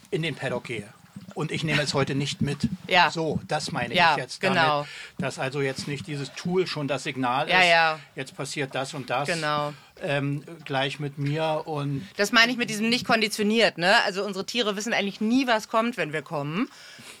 in 0.09 0.23
den 0.23 0.33
Paddock 0.33 0.63
gehe 0.63 0.94
und 1.35 1.51
ich 1.51 1.63
nehme 1.63 1.81
es 1.81 1.93
heute 1.93 2.15
nicht 2.15 2.41
mit. 2.41 2.69
Ja. 2.87 3.11
So, 3.11 3.39
das 3.47 3.71
meine 3.71 3.93
ja, 3.93 4.13
ich 4.13 4.17
jetzt 4.17 4.41
damit. 4.41 4.57
Genau. 4.57 4.87
Dass 5.19 5.37
also 5.37 5.61
jetzt 5.61 5.87
nicht 5.87 6.07
dieses 6.07 6.33
Tool 6.33 6.65
schon 6.65 6.87
das 6.87 7.03
Signal 7.03 7.49
ja, 7.49 7.59
ist, 7.59 7.69
ja. 7.69 7.99
jetzt 8.15 8.35
passiert 8.35 8.73
das 8.73 8.93
und 8.93 9.09
das. 9.09 9.27
Genau. 9.27 9.73
Ähm, 10.01 10.43
gleich 10.65 10.99
mit 10.99 11.17
mir 11.17 11.63
und. 11.65 12.05
Das 12.17 12.31
meine 12.33 12.51
ich 12.51 12.57
mit 12.57 12.69
diesem 12.69 12.89
nicht 12.89 13.05
konditioniert, 13.05 13.77
ne? 13.77 13.95
Also 14.05 14.25
unsere 14.25 14.45
Tiere 14.45 14.75
wissen 14.75 14.91
eigentlich 14.91 15.21
nie, 15.21 15.47
was 15.47 15.69
kommt, 15.69 15.95
wenn 15.95 16.11
wir 16.11 16.21
kommen. 16.21 16.69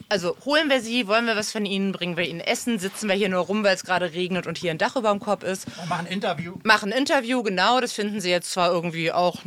Also 0.09 0.35
holen 0.43 0.69
wir 0.69 0.81
sie, 0.81 1.07
wollen 1.07 1.25
wir 1.25 1.35
was 1.35 1.51
von 1.51 1.65
ihnen, 1.65 1.93
bringen 1.93 2.17
wir 2.17 2.27
ihnen 2.27 2.41
Essen, 2.41 2.77
sitzen 2.77 3.07
wir 3.07 3.15
hier 3.15 3.29
nur 3.29 3.41
rum, 3.41 3.63
weil 3.63 3.75
es 3.75 3.83
gerade 3.83 4.13
regnet 4.13 4.45
und 4.45 4.57
hier 4.57 4.71
ein 4.71 4.77
Dach 4.77 4.95
über 4.95 5.09
dem 5.09 5.19
Kopf 5.19 5.43
ist. 5.43 5.67
Und 5.81 5.89
machen 5.89 6.07
ein 6.07 6.13
Interview. 6.13 6.55
Machen 6.63 6.91
ein 6.91 6.99
Interview, 6.99 7.43
genau. 7.43 7.79
Das 7.79 7.93
finden 7.93 8.19
sie 8.19 8.29
jetzt 8.29 8.51
zwar 8.51 8.71
irgendwie 8.71 9.11
auch 9.11 9.45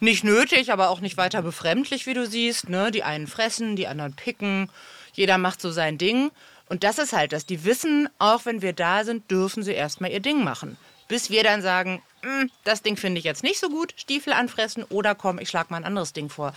nicht 0.00 0.24
nötig, 0.24 0.72
aber 0.72 0.90
auch 0.90 1.00
nicht 1.00 1.16
weiter 1.16 1.42
befremdlich, 1.42 2.06
wie 2.06 2.14
du 2.14 2.26
siehst. 2.26 2.68
Ne? 2.68 2.90
Die 2.90 3.02
einen 3.02 3.26
fressen, 3.26 3.76
die 3.76 3.86
anderen 3.86 4.14
picken. 4.14 4.70
Jeder 5.12 5.38
macht 5.38 5.60
so 5.60 5.70
sein 5.70 5.98
Ding. 5.98 6.30
Und 6.68 6.84
das 6.84 6.98
ist 6.98 7.12
halt 7.12 7.32
das. 7.32 7.46
Die 7.46 7.64
wissen, 7.64 8.08
auch 8.18 8.44
wenn 8.44 8.62
wir 8.62 8.72
da 8.72 9.04
sind, 9.04 9.30
dürfen 9.30 9.62
sie 9.62 9.72
erstmal 9.72 10.12
ihr 10.12 10.20
Ding 10.20 10.44
machen. 10.44 10.76
Bis 11.08 11.28
wir 11.28 11.42
dann 11.42 11.62
sagen, 11.62 12.02
hm, 12.22 12.50
das 12.64 12.82
Ding 12.82 12.96
finde 12.96 13.18
ich 13.18 13.24
jetzt 13.24 13.42
nicht 13.42 13.58
so 13.58 13.68
gut, 13.68 13.94
Stiefel 13.96 14.32
anfressen 14.32 14.84
oder 14.84 15.14
komm, 15.14 15.38
ich 15.38 15.48
schlage 15.48 15.68
mal 15.70 15.78
ein 15.78 15.84
anderes 15.84 16.12
Ding 16.12 16.28
vor. 16.28 16.54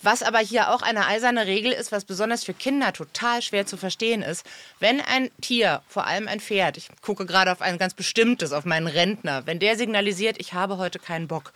Was 0.00 0.22
aber 0.22 0.38
hier 0.38 0.70
auch 0.70 0.82
eine 0.82 1.06
eiserne 1.06 1.46
Regel 1.46 1.72
ist, 1.72 1.90
was 1.90 2.04
besonders 2.04 2.44
für 2.44 2.54
Kinder 2.54 2.92
total 2.92 3.42
schwer 3.42 3.66
zu 3.66 3.76
verstehen 3.76 4.22
ist, 4.22 4.46
wenn 4.78 5.00
ein 5.00 5.30
Tier, 5.40 5.82
vor 5.88 6.06
allem 6.06 6.28
ein 6.28 6.38
Pferd, 6.38 6.76
ich 6.76 6.88
gucke 7.02 7.26
gerade 7.26 7.50
auf 7.50 7.60
ein 7.60 7.78
ganz 7.78 7.94
bestimmtes, 7.94 8.52
auf 8.52 8.64
meinen 8.64 8.86
Rentner, 8.86 9.44
wenn 9.46 9.58
der 9.58 9.76
signalisiert, 9.76 10.36
ich 10.38 10.52
habe 10.52 10.76
heute 10.76 11.00
keinen 11.00 11.26
Bock, 11.26 11.52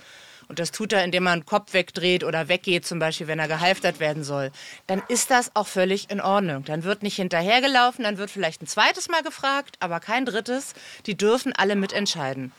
und 0.52 0.58
das 0.58 0.70
tut 0.70 0.92
er, 0.92 1.02
indem 1.02 1.28
er 1.28 1.32
einen 1.32 1.46
Kopf 1.46 1.72
wegdreht 1.72 2.24
oder 2.24 2.46
weggeht, 2.46 2.84
zum 2.84 2.98
Beispiel, 2.98 3.26
wenn 3.26 3.38
er 3.38 3.48
gehalftert 3.48 4.00
werden 4.00 4.22
soll, 4.22 4.52
dann 4.86 5.02
ist 5.08 5.30
das 5.30 5.50
auch 5.56 5.66
völlig 5.66 6.10
in 6.10 6.20
Ordnung. 6.20 6.62
Dann 6.64 6.84
wird 6.84 7.02
nicht 7.02 7.16
hinterhergelaufen, 7.16 8.04
dann 8.04 8.18
wird 8.18 8.30
vielleicht 8.30 8.60
ein 8.60 8.66
zweites 8.66 9.08
Mal 9.08 9.22
gefragt, 9.22 9.76
aber 9.80 9.98
kein 9.98 10.26
drittes. 10.26 10.74
Die 11.06 11.16
dürfen 11.16 11.54
alle 11.56 11.74
mitentscheiden. 11.74 12.52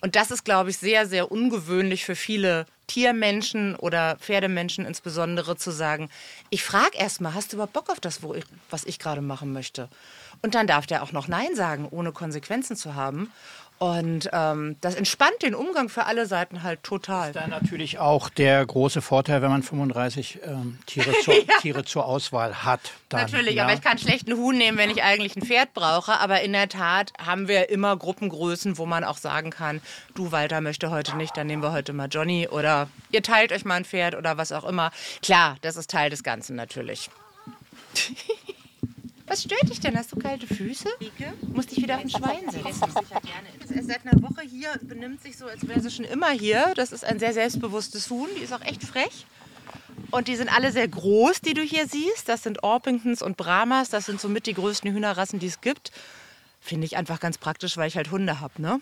Und 0.00 0.16
das 0.16 0.30
ist, 0.30 0.46
glaube 0.46 0.70
ich, 0.70 0.78
sehr, 0.78 1.06
sehr 1.06 1.30
ungewöhnlich 1.30 2.06
für 2.06 2.16
viele 2.16 2.64
Tiermenschen 2.86 3.76
oder 3.76 4.16
Pferdemenschen 4.16 4.86
insbesondere 4.86 5.56
zu 5.56 5.70
sagen, 5.70 6.08
ich 6.48 6.64
frage 6.64 6.96
erst 6.96 7.20
mal, 7.20 7.34
hast 7.34 7.52
du 7.52 7.56
überhaupt 7.56 7.74
Bock 7.74 7.90
auf 7.90 8.00
das, 8.00 8.20
ich, 8.36 8.44
was 8.70 8.84
ich 8.84 8.98
gerade 8.98 9.20
machen 9.20 9.52
möchte? 9.52 9.90
Und 10.42 10.54
dann 10.54 10.66
darf 10.66 10.86
der 10.86 11.02
auch 11.02 11.12
noch 11.12 11.28
Nein 11.28 11.54
sagen, 11.54 11.88
ohne 11.90 12.12
Konsequenzen 12.12 12.76
zu 12.76 12.94
haben. 12.94 13.32
Und 13.84 14.30
ähm, 14.32 14.76
das 14.80 14.94
entspannt 14.94 15.42
den 15.42 15.54
Umgang 15.54 15.90
für 15.90 16.06
alle 16.06 16.24
Seiten 16.24 16.62
halt 16.62 16.82
total. 16.82 17.34
Das 17.34 17.36
ist 17.36 17.42
dann 17.42 17.50
natürlich 17.50 17.98
auch 17.98 18.30
der 18.30 18.64
große 18.64 19.02
Vorteil, 19.02 19.42
wenn 19.42 19.50
man 19.50 19.62
35 19.62 20.38
ähm, 20.42 20.78
Tiere, 20.86 21.12
zur, 21.22 21.34
ja. 21.34 21.58
Tiere 21.60 21.84
zur 21.84 22.06
Auswahl 22.06 22.64
hat. 22.64 22.80
Dann, 23.10 23.20
natürlich, 23.20 23.56
ja. 23.56 23.64
aber 23.64 23.74
ich 23.74 23.82
kann 23.82 23.98
schlecht 23.98 24.26
einen 24.26 24.38
Huhn 24.38 24.56
nehmen, 24.56 24.78
wenn 24.78 24.88
ich 24.88 25.02
eigentlich 25.02 25.36
ein 25.36 25.42
Pferd 25.42 25.74
brauche. 25.74 26.18
Aber 26.18 26.40
in 26.40 26.54
der 26.54 26.70
Tat 26.70 27.12
haben 27.22 27.46
wir 27.46 27.68
immer 27.68 27.94
Gruppengrößen, 27.94 28.78
wo 28.78 28.86
man 28.86 29.04
auch 29.04 29.18
sagen 29.18 29.50
kann, 29.50 29.82
du 30.14 30.32
Walter 30.32 30.62
möchte 30.62 30.90
heute 30.90 31.18
nicht, 31.18 31.36
dann 31.36 31.46
nehmen 31.46 31.62
wir 31.62 31.72
heute 31.72 31.92
mal 31.92 32.08
Johnny. 32.08 32.48
Oder 32.48 32.88
ihr 33.10 33.22
teilt 33.22 33.52
euch 33.52 33.66
mal 33.66 33.74
ein 33.74 33.84
Pferd 33.84 34.14
oder 34.14 34.38
was 34.38 34.50
auch 34.50 34.64
immer. 34.64 34.92
Klar, 35.20 35.58
das 35.60 35.76
ist 35.76 35.90
Teil 35.90 36.08
des 36.08 36.22
Ganzen 36.22 36.56
natürlich. 36.56 37.10
Was 39.34 39.42
stört 39.42 39.68
dich 39.68 39.80
denn? 39.80 39.98
Hast 39.98 40.12
du 40.12 40.16
kalte 40.16 40.46
Füße? 40.46 40.88
Rike? 41.00 41.32
Musst 41.52 41.72
dich 41.72 41.82
wieder 41.82 41.96
auf 41.96 42.02
den 42.02 42.10
Schwein 42.10 42.48
setzen. 42.52 42.72
Sie 43.66 43.74
ist 43.74 43.88
seit 43.88 44.06
einer 44.06 44.22
Woche 44.22 44.42
hier, 44.42 44.68
benimmt 44.80 45.20
sich 45.24 45.36
so, 45.36 45.46
als 45.46 45.66
wäre 45.66 45.80
sie 45.80 45.90
schon 45.90 46.04
immer 46.04 46.30
hier. 46.30 46.72
Das 46.76 46.92
ist 46.92 47.04
ein 47.04 47.18
sehr 47.18 47.32
selbstbewusstes 47.32 48.10
Huhn. 48.10 48.28
Die 48.38 48.44
ist 48.44 48.52
auch 48.52 48.60
echt 48.60 48.84
frech. 48.84 49.26
Und 50.12 50.28
die 50.28 50.36
sind 50.36 50.54
alle 50.54 50.70
sehr 50.70 50.86
groß, 50.86 51.40
die 51.40 51.52
du 51.52 51.62
hier 51.62 51.88
siehst. 51.88 52.28
Das 52.28 52.44
sind 52.44 52.62
Orpingtons 52.62 53.22
und 53.22 53.36
Brahmas. 53.36 53.88
Das 53.88 54.06
sind 54.06 54.20
somit 54.20 54.46
die 54.46 54.54
größten 54.54 54.92
Hühnerrassen, 54.92 55.40
die 55.40 55.48
es 55.48 55.60
gibt. 55.60 55.90
Finde 56.60 56.86
ich 56.86 56.96
einfach 56.96 57.18
ganz 57.18 57.36
praktisch, 57.36 57.76
weil 57.76 57.88
ich 57.88 57.96
halt 57.96 58.12
Hunde 58.12 58.38
habe. 58.38 58.62
Ne? 58.62 58.80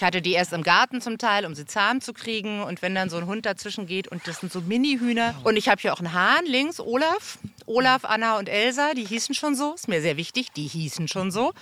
Ich 0.00 0.04
hatte 0.04 0.22
die 0.22 0.32
erst 0.32 0.54
im 0.54 0.62
Garten 0.62 1.02
zum 1.02 1.18
Teil, 1.18 1.44
um 1.44 1.54
sie 1.54 1.66
zahm 1.66 2.00
zu 2.00 2.14
kriegen. 2.14 2.62
Und 2.62 2.80
wenn 2.80 2.94
dann 2.94 3.10
so 3.10 3.18
ein 3.18 3.26
Hund 3.26 3.44
dazwischen 3.44 3.84
geht 3.84 4.08
und 4.08 4.26
das 4.26 4.40
sind 4.40 4.50
so 4.50 4.62
Mini-Hühner. 4.62 5.34
Und 5.44 5.58
ich 5.58 5.68
habe 5.68 5.78
hier 5.78 5.92
auch 5.92 5.98
einen 5.98 6.14
Hahn 6.14 6.46
links, 6.46 6.80
Olaf. 6.80 7.36
Olaf, 7.66 8.06
Anna 8.06 8.38
und 8.38 8.48
Elsa, 8.48 8.94
die 8.94 9.04
hießen 9.04 9.34
schon 9.34 9.54
so. 9.54 9.74
Ist 9.74 9.88
mir 9.88 10.00
sehr 10.00 10.16
wichtig, 10.16 10.52
die 10.52 10.66
hießen 10.66 11.06
schon 11.06 11.30
so. 11.30 11.52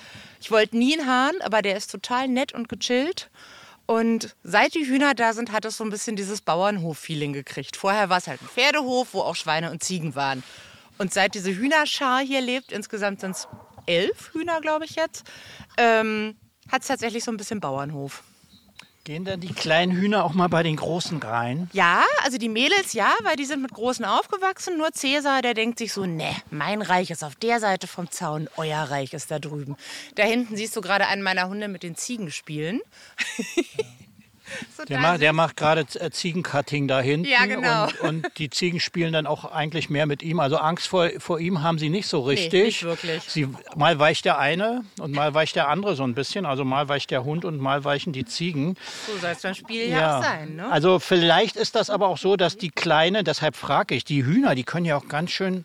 Ich 0.40 0.52
wollte 0.52 0.78
nie 0.78 0.96
einen 0.96 1.08
Hahn, 1.08 1.32
aber 1.40 1.62
der 1.62 1.76
ist 1.76 1.90
total 1.90 2.28
nett 2.28 2.52
und 2.52 2.68
gechillt. 2.68 3.28
Und 3.86 4.36
seit 4.44 4.72
die 4.76 4.86
Hühner 4.86 5.14
da 5.14 5.32
sind, 5.32 5.50
hat 5.50 5.64
es 5.64 5.76
so 5.76 5.82
ein 5.82 5.90
bisschen 5.90 6.14
dieses 6.14 6.40
Bauernhof-Feeling 6.40 7.32
gekriegt. 7.32 7.76
Vorher 7.76 8.08
war 8.08 8.18
es 8.18 8.28
halt 8.28 8.40
ein 8.40 8.46
Pferdehof, 8.46 9.14
wo 9.14 9.22
auch 9.22 9.34
Schweine 9.34 9.72
und 9.72 9.82
Ziegen 9.82 10.14
waren. 10.14 10.44
Und 10.96 11.12
seit 11.12 11.34
diese 11.34 11.52
Hühnerschar 11.52 12.20
hier 12.20 12.40
lebt, 12.40 12.70
insgesamt 12.70 13.20
sind 13.20 13.32
es 13.32 13.48
elf 13.86 14.32
Hühner, 14.32 14.60
glaube 14.60 14.84
ich 14.84 14.94
jetzt, 14.94 15.24
ähm, 15.76 16.36
hat 16.70 16.82
es 16.82 16.86
tatsächlich 16.86 17.24
so 17.24 17.32
ein 17.32 17.36
bisschen 17.36 17.58
Bauernhof. 17.58 18.22
Gehen 19.04 19.24
denn 19.24 19.40
die 19.40 19.52
kleinen 19.54 19.92
Hühner 19.92 20.24
auch 20.24 20.34
mal 20.34 20.48
bei 20.48 20.62
den 20.62 20.76
Großen 20.76 21.18
rein? 21.22 21.70
Ja, 21.72 22.04
also 22.24 22.36
die 22.36 22.48
Mädels 22.50 22.92
ja, 22.92 23.10
weil 23.22 23.36
die 23.36 23.46
sind 23.46 23.62
mit 23.62 23.72
Großen 23.72 24.04
aufgewachsen. 24.04 24.76
Nur 24.76 24.92
Cäsar, 24.92 25.40
der 25.40 25.54
denkt 25.54 25.78
sich 25.78 25.92
so, 25.92 26.04
ne, 26.04 26.34
mein 26.50 26.82
Reich 26.82 27.10
ist 27.10 27.24
auf 27.24 27.34
der 27.34 27.58
Seite 27.58 27.86
vom 27.86 28.10
Zaun, 28.10 28.48
euer 28.56 28.82
Reich 28.82 29.14
ist 29.14 29.30
da 29.30 29.38
drüben. 29.38 29.76
Da 30.16 30.24
hinten 30.24 30.56
siehst 30.56 30.76
du 30.76 30.82
gerade 30.82 31.06
einen 31.06 31.22
meiner 31.22 31.48
Hunde 31.48 31.68
mit 31.68 31.82
den 31.82 31.96
Ziegen 31.96 32.30
spielen. 32.30 32.80
So 34.76 34.84
der, 34.84 35.00
macht, 35.00 35.20
der 35.20 35.32
macht 35.32 35.56
gerade 35.56 35.84
äh, 35.94 36.10
Ziegencutting 36.10 36.86
da 36.86 37.00
hinten. 37.00 37.28
Ja, 37.28 37.46
genau. 37.46 37.86
Und, 38.02 38.24
und, 38.24 38.38
die 38.38 38.48
Ziegen 38.48 38.78
spielen 38.78 39.12
dann 39.12 39.26
auch 39.26 39.44
eigentlich 39.44 39.90
mehr 39.90 40.06
mit 40.06 40.22
ihm. 40.22 40.38
Also 40.38 40.56
Angst 40.56 40.86
vor, 40.86 41.08
vor 41.18 41.40
ihm 41.40 41.62
haben 41.62 41.78
sie 41.78 41.88
nicht 41.88 42.06
so 42.06 42.20
richtig. 42.20 42.52
Nee, 42.52 42.64
nicht 42.64 42.82
wirklich. 42.84 43.22
Sie, 43.24 43.48
mal 43.74 43.98
weicht 43.98 44.24
der 44.24 44.38
eine 44.38 44.84
und 45.00 45.12
mal 45.12 45.34
weicht 45.34 45.56
der 45.56 45.68
andere 45.68 45.96
so 45.96 46.04
ein 46.04 46.14
bisschen. 46.14 46.46
Also 46.46 46.64
mal 46.64 46.88
weicht 46.88 47.10
der 47.10 47.24
Hund 47.24 47.44
und 47.44 47.58
mal 47.58 47.84
weichen 47.84 48.12
die 48.12 48.24
Ziegen. 48.24 48.76
So 49.06 49.18
soll 49.18 49.30
es 49.30 49.42
beim 49.42 49.54
Spiel 49.54 49.88
ja, 49.88 49.98
ja 49.98 50.18
auch 50.18 50.22
sein. 50.22 50.56
Ne? 50.56 50.70
Also 50.70 50.98
vielleicht 50.98 51.56
ist 51.56 51.74
das 51.74 51.90
aber 51.90 52.08
auch 52.08 52.18
so, 52.18 52.36
dass 52.36 52.56
die 52.56 52.70
Kleinen, 52.70 53.24
deshalb 53.24 53.56
frage 53.56 53.94
ich, 53.94 54.04
die 54.04 54.24
Hühner, 54.24 54.54
die 54.54 54.64
können 54.64 54.86
ja 54.86 54.96
auch 54.96 55.08
ganz 55.08 55.30
schön 55.32 55.64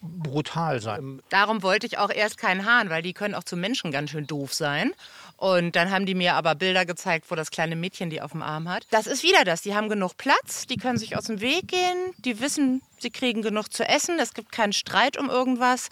brutal 0.00 0.80
sein. 0.80 1.20
Darum 1.28 1.62
wollte 1.62 1.86
ich 1.86 1.98
auch 1.98 2.10
erst 2.10 2.38
keinen 2.38 2.64
Hahn, 2.64 2.90
weil 2.90 3.02
die 3.02 3.12
können 3.12 3.34
auch 3.34 3.44
zu 3.44 3.56
Menschen 3.56 3.90
ganz 3.90 4.10
schön 4.10 4.26
doof 4.26 4.54
sein. 4.54 4.92
Und 5.38 5.76
dann 5.76 5.92
haben 5.92 6.04
die 6.04 6.16
mir 6.16 6.34
aber 6.34 6.56
Bilder 6.56 6.84
gezeigt, 6.84 7.30
wo 7.30 7.36
das 7.36 7.52
kleine 7.52 7.76
Mädchen 7.76 8.10
die 8.10 8.20
auf 8.20 8.32
dem 8.32 8.42
Arm 8.42 8.68
hat. 8.68 8.88
Das 8.90 9.06
ist 9.06 9.22
wieder 9.22 9.44
das. 9.44 9.62
Die 9.62 9.72
haben 9.72 9.88
genug 9.88 10.16
Platz, 10.16 10.66
die 10.66 10.76
können 10.76 10.98
sich 10.98 11.16
aus 11.16 11.26
dem 11.26 11.40
Weg 11.40 11.68
gehen, 11.68 12.12
die 12.18 12.40
wissen, 12.40 12.82
sie 12.98 13.10
kriegen 13.10 13.40
genug 13.40 13.72
zu 13.72 13.88
essen, 13.88 14.18
es 14.18 14.34
gibt 14.34 14.50
keinen 14.50 14.72
Streit 14.72 15.16
um 15.16 15.30
irgendwas. 15.30 15.90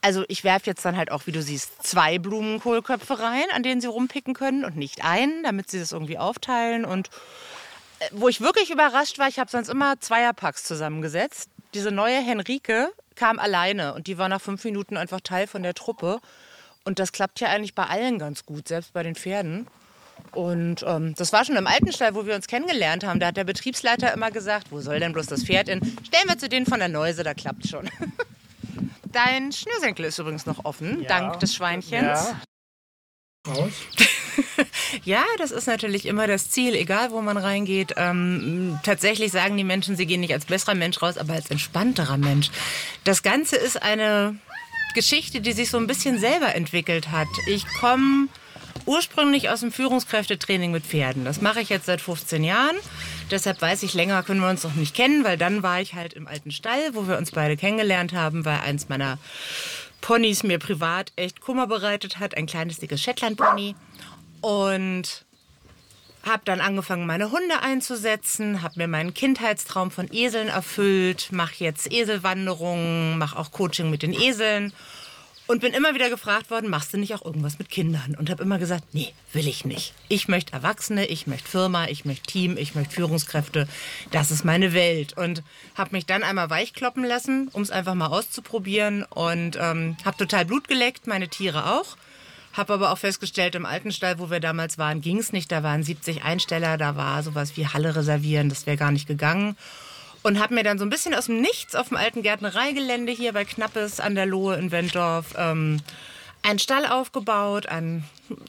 Also 0.00 0.24
ich 0.26 0.42
werfe 0.42 0.66
jetzt 0.66 0.84
dann 0.84 0.96
halt 0.96 1.12
auch, 1.12 1.28
wie 1.28 1.32
du 1.32 1.40
siehst, 1.42 1.80
zwei 1.86 2.18
Blumenkohlköpfe 2.18 3.20
rein, 3.20 3.44
an 3.52 3.62
denen 3.62 3.80
sie 3.80 3.86
rumpicken 3.86 4.34
können 4.34 4.64
und 4.64 4.76
nicht 4.76 5.04
einen, 5.04 5.44
damit 5.44 5.70
sie 5.70 5.78
das 5.78 5.92
irgendwie 5.92 6.18
aufteilen. 6.18 6.84
Und 6.84 7.08
äh, 8.00 8.06
wo 8.10 8.28
ich 8.28 8.40
wirklich 8.40 8.70
überrascht 8.70 9.20
war, 9.20 9.28
ich 9.28 9.38
habe 9.38 9.48
sonst 9.48 9.68
immer 9.68 10.00
Zweierpacks 10.00 10.64
zusammengesetzt. 10.64 11.50
Diese 11.72 11.92
neue 11.92 12.18
Henrike 12.18 12.90
kam 13.14 13.38
alleine 13.38 13.94
und 13.94 14.08
die 14.08 14.18
war 14.18 14.28
nach 14.28 14.40
fünf 14.40 14.64
Minuten 14.64 14.96
einfach 14.96 15.20
Teil 15.20 15.46
von 15.46 15.62
der 15.62 15.74
Truppe. 15.74 16.20
Und 16.84 16.98
das 16.98 17.12
klappt 17.12 17.40
ja 17.40 17.48
eigentlich 17.48 17.74
bei 17.74 17.84
allen 17.84 18.18
ganz 18.18 18.46
gut, 18.46 18.68
selbst 18.68 18.92
bei 18.92 19.02
den 19.02 19.14
Pferden. 19.14 19.66
Und 20.32 20.84
ähm, 20.86 21.14
das 21.14 21.32
war 21.32 21.44
schon 21.44 21.56
im 21.56 21.66
alten 21.66 21.92
Stall, 21.92 22.14
wo 22.14 22.26
wir 22.26 22.34
uns 22.34 22.46
kennengelernt 22.46 23.04
haben. 23.04 23.20
Da 23.20 23.28
hat 23.28 23.36
der 23.36 23.44
Betriebsleiter 23.44 24.12
immer 24.12 24.30
gesagt, 24.30 24.70
wo 24.70 24.80
soll 24.80 25.00
denn 25.00 25.12
bloß 25.12 25.26
das 25.26 25.44
Pferd 25.44 25.68
hin? 25.68 25.80
Stellen 26.06 26.28
wir 26.28 26.38
zu 26.38 26.48
denen 26.48 26.66
von 26.66 26.78
der 26.78 26.88
Neuse, 26.88 27.22
da 27.22 27.34
klappt 27.34 27.66
schon. 27.68 27.90
Dein 29.12 29.52
Schnürsenkel 29.52 30.04
ist 30.04 30.18
übrigens 30.18 30.44
noch 30.46 30.64
offen, 30.64 31.02
ja. 31.02 31.08
dank 31.08 31.40
des 31.40 31.54
Schweinchens. 31.54 31.92
Ja. 32.02 32.40
Raus. 33.46 33.72
ja, 35.04 35.24
das 35.38 35.50
ist 35.50 35.66
natürlich 35.66 36.06
immer 36.06 36.26
das 36.26 36.50
Ziel, 36.50 36.74
egal 36.74 37.10
wo 37.10 37.22
man 37.22 37.36
reingeht. 37.36 37.94
Ähm, 37.96 38.78
tatsächlich 38.82 39.32
sagen 39.32 39.56
die 39.56 39.64
Menschen, 39.64 39.96
sie 39.96 40.06
gehen 40.06 40.20
nicht 40.20 40.34
als 40.34 40.44
besserer 40.44 40.74
Mensch 40.74 41.00
raus, 41.00 41.16
aber 41.16 41.32
als 41.32 41.50
entspannterer 41.50 42.18
Mensch. 42.18 42.50
Das 43.04 43.22
Ganze 43.22 43.56
ist 43.56 43.82
eine 43.82 44.36
Geschichte, 44.94 45.40
die 45.40 45.52
sich 45.52 45.70
so 45.70 45.78
ein 45.78 45.86
bisschen 45.86 46.18
selber 46.18 46.54
entwickelt 46.54 47.10
hat. 47.10 47.28
Ich 47.46 47.66
komme 47.80 48.28
ursprünglich 48.86 49.50
aus 49.50 49.60
dem 49.60 49.70
Führungskräftetraining 49.70 50.72
mit 50.72 50.84
Pferden. 50.84 51.24
Das 51.24 51.40
mache 51.40 51.60
ich 51.60 51.68
jetzt 51.68 51.86
seit 51.86 52.00
15 52.00 52.42
Jahren. 52.42 52.76
Deshalb 53.30 53.60
weiß 53.60 53.82
ich, 53.82 53.94
länger 53.94 54.22
können 54.22 54.40
wir 54.40 54.48
uns 54.48 54.64
noch 54.64 54.74
nicht 54.74 54.94
kennen, 54.94 55.24
weil 55.24 55.36
dann 55.36 55.62
war 55.62 55.80
ich 55.80 55.94
halt 55.94 56.14
im 56.14 56.26
alten 56.26 56.50
Stall, 56.50 56.94
wo 56.94 57.06
wir 57.06 57.18
uns 57.18 57.30
beide 57.32 57.56
kennengelernt 57.56 58.12
haben, 58.14 58.44
weil 58.44 58.60
eins 58.60 58.88
meiner 58.88 59.18
Ponys 60.00 60.42
mir 60.42 60.58
privat 60.58 61.12
echt 61.16 61.40
Kummer 61.40 61.66
bereitet 61.66 62.18
hat. 62.18 62.36
Ein 62.36 62.46
kleines, 62.46 62.78
dickes 62.78 63.02
Shetland-Pony. 63.02 63.74
Und 64.40 65.26
habe 66.28 66.42
dann 66.44 66.60
angefangen, 66.60 67.06
meine 67.06 67.30
Hunde 67.30 67.60
einzusetzen, 67.62 68.62
habe 68.62 68.74
mir 68.76 68.88
meinen 68.88 69.14
Kindheitstraum 69.14 69.90
von 69.90 70.08
Eseln 70.12 70.48
erfüllt, 70.48 71.28
mache 71.32 71.64
jetzt 71.64 71.92
Eselwanderungen, 71.92 73.18
mache 73.18 73.38
auch 73.38 73.50
Coaching 73.50 73.90
mit 73.90 74.02
den 74.02 74.12
Eseln 74.12 74.72
und 75.48 75.62
bin 75.62 75.72
immer 75.72 75.94
wieder 75.94 76.10
gefragt 76.10 76.50
worden, 76.50 76.68
machst 76.68 76.92
du 76.92 76.98
nicht 76.98 77.14
auch 77.14 77.24
irgendwas 77.24 77.58
mit 77.58 77.70
Kindern? 77.70 78.14
Und 78.18 78.28
habe 78.28 78.42
immer 78.42 78.58
gesagt, 78.58 78.84
nee, 78.92 79.14
will 79.32 79.48
ich 79.48 79.64
nicht. 79.64 79.94
Ich 80.08 80.28
möchte 80.28 80.52
Erwachsene, 80.52 81.06
ich 81.06 81.26
möchte 81.26 81.48
Firma, 81.48 81.86
ich 81.86 82.04
möchte 82.04 82.26
Team, 82.26 82.58
ich 82.58 82.74
möchte 82.74 82.94
Führungskräfte. 82.94 83.66
Das 84.10 84.30
ist 84.30 84.44
meine 84.44 84.74
Welt. 84.74 85.16
Und 85.16 85.42
habe 85.74 85.92
mich 85.92 86.04
dann 86.04 86.22
einmal 86.22 86.50
weichkloppen 86.50 87.02
lassen, 87.02 87.48
um 87.52 87.62
es 87.62 87.70
einfach 87.70 87.94
mal 87.94 88.08
auszuprobieren. 88.08 89.04
Und 89.04 89.56
ähm, 89.58 89.96
habe 90.04 90.18
total 90.18 90.44
Blut 90.44 90.68
geleckt, 90.68 91.06
meine 91.06 91.28
Tiere 91.28 91.72
auch. 91.72 91.96
Habe 92.58 92.74
aber 92.74 92.90
auch 92.90 92.98
festgestellt, 92.98 93.54
im 93.54 93.64
alten 93.64 93.92
Stall, 93.92 94.18
wo 94.18 94.30
wir 94.30 94.40
damals 94.40 94.78
waren, 94.78 95.00
ging 95.00 95.18
es 95.18 95.32
nicht. 95.32 95.52
Da 95.52 95.62
waren 95.62 95.84
70 95.84 96.24
Einsteller, 96.24 96.76
da 96.76 96.96
war 96.96 97.22
sowas 97.22 97.56
wie 97.56 97.68
Halle 97.68 97.94
reservieren, 97.94 98.48
das 98.48 98.66
wäre 98.66 98.76
gar 98.76 98.90
nicht 98.90 99.06
gegangen. 99.06 99.56
Und 100.24 100.40
habe 100.40 100.54
mir 100.54 100.64
dann 100.64 100.76
so 100.76 100.84
ein 100.84 100.90
bisschen 100.90 101.14
aus 101.14 101.26
dem 101.26 101.40
Nichts 101.40 101.76
auf 101.76 101.88
dem 101.88 101.96
alten 101.96 102.22
Gärtnereigelände 102.22 103.12
hier 103.12 103.32
bei 103.32 103.44
Knappes 103.44 104.00
an 104.00 104.16
der 104.16 104.26
Lohe 104.26 104.56
in 104.56 104.72
Wentorf 104.72 105.36
ähm, 105.38 105.80
einen 106.42 106.58
Stall 106.58 106.86
aufgebaut, 106.86 107.66
einen 107.66 108.04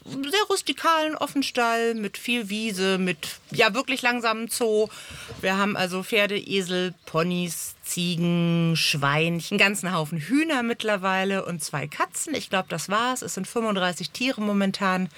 sehr 0.06 0.43
rustikalen 0.49 1.15
Offenstall 1.15 1.95
mit 1.95 2.17
viel 2.17 2.49
Wiese, 2.49 2.97
mit 2.97 3.39
ja 3.52 3.73
wirklich 3.73 4.02
langsamem 4.02 4.47
Zoo. 4.49 4.88
Wir 5.41 5.58
haben 5.58 5.78
also 5.78 6.04
Pferde, 6.04 6.38
Esel, 6.38 6.93
Ponys, 7.06 7.75
Ziegen, 7.84 8.75
Schweinchen, 8.75 9.56
einen 9.56 9.67
ganzen 9.67 9.93
Haufen 9.93 10.19
Hühner 10.19 10.63
mittlerweile 10.63 11.45
und 11.45 11.63
zwei 11.63 11.88
Katzen. 11.88 12.36
Ich 12.36 12.49
glaube, 12.49 12.67
das 12.69 12.89
war's. 12.89 13.21
Es 13.21 13.34
sind 13.34 13.47
35 13.47 14.12
Tiere 14.12 14.41
momentan. 14.41 15.10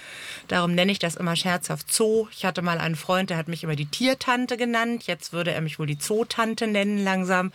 Darum 0.47 0.73
nenne 0.73 0.91
ich 0.91 0.99
das 0.99 1.15
immer 1.15 1.36
scherzhaft 1.36 1.91
Zoo. 1.91 2.27
Ich 2.31 2.45
hatte 2.45 2.62
mal 2.62 2.77
einen 2.77 2.95
Freund, 2.95 3.29
der 3.29 3.38
hat 3.38 3.47
mich 3.47 3.63
immer 3.63 3.75
die 3.75 3.88
Tiertante 3.88 4.57
genannt. 4.57 5.03
Jetzt 5.05 5.34
würde 5.34 5.51
er 5.51 5.62
mich 5.62 5.79
wohl 5.79 5.88
die 5.88 5.97
Zootante 5.97 6.67
nennen 6.67 7.03
langsam. 7.03 7.51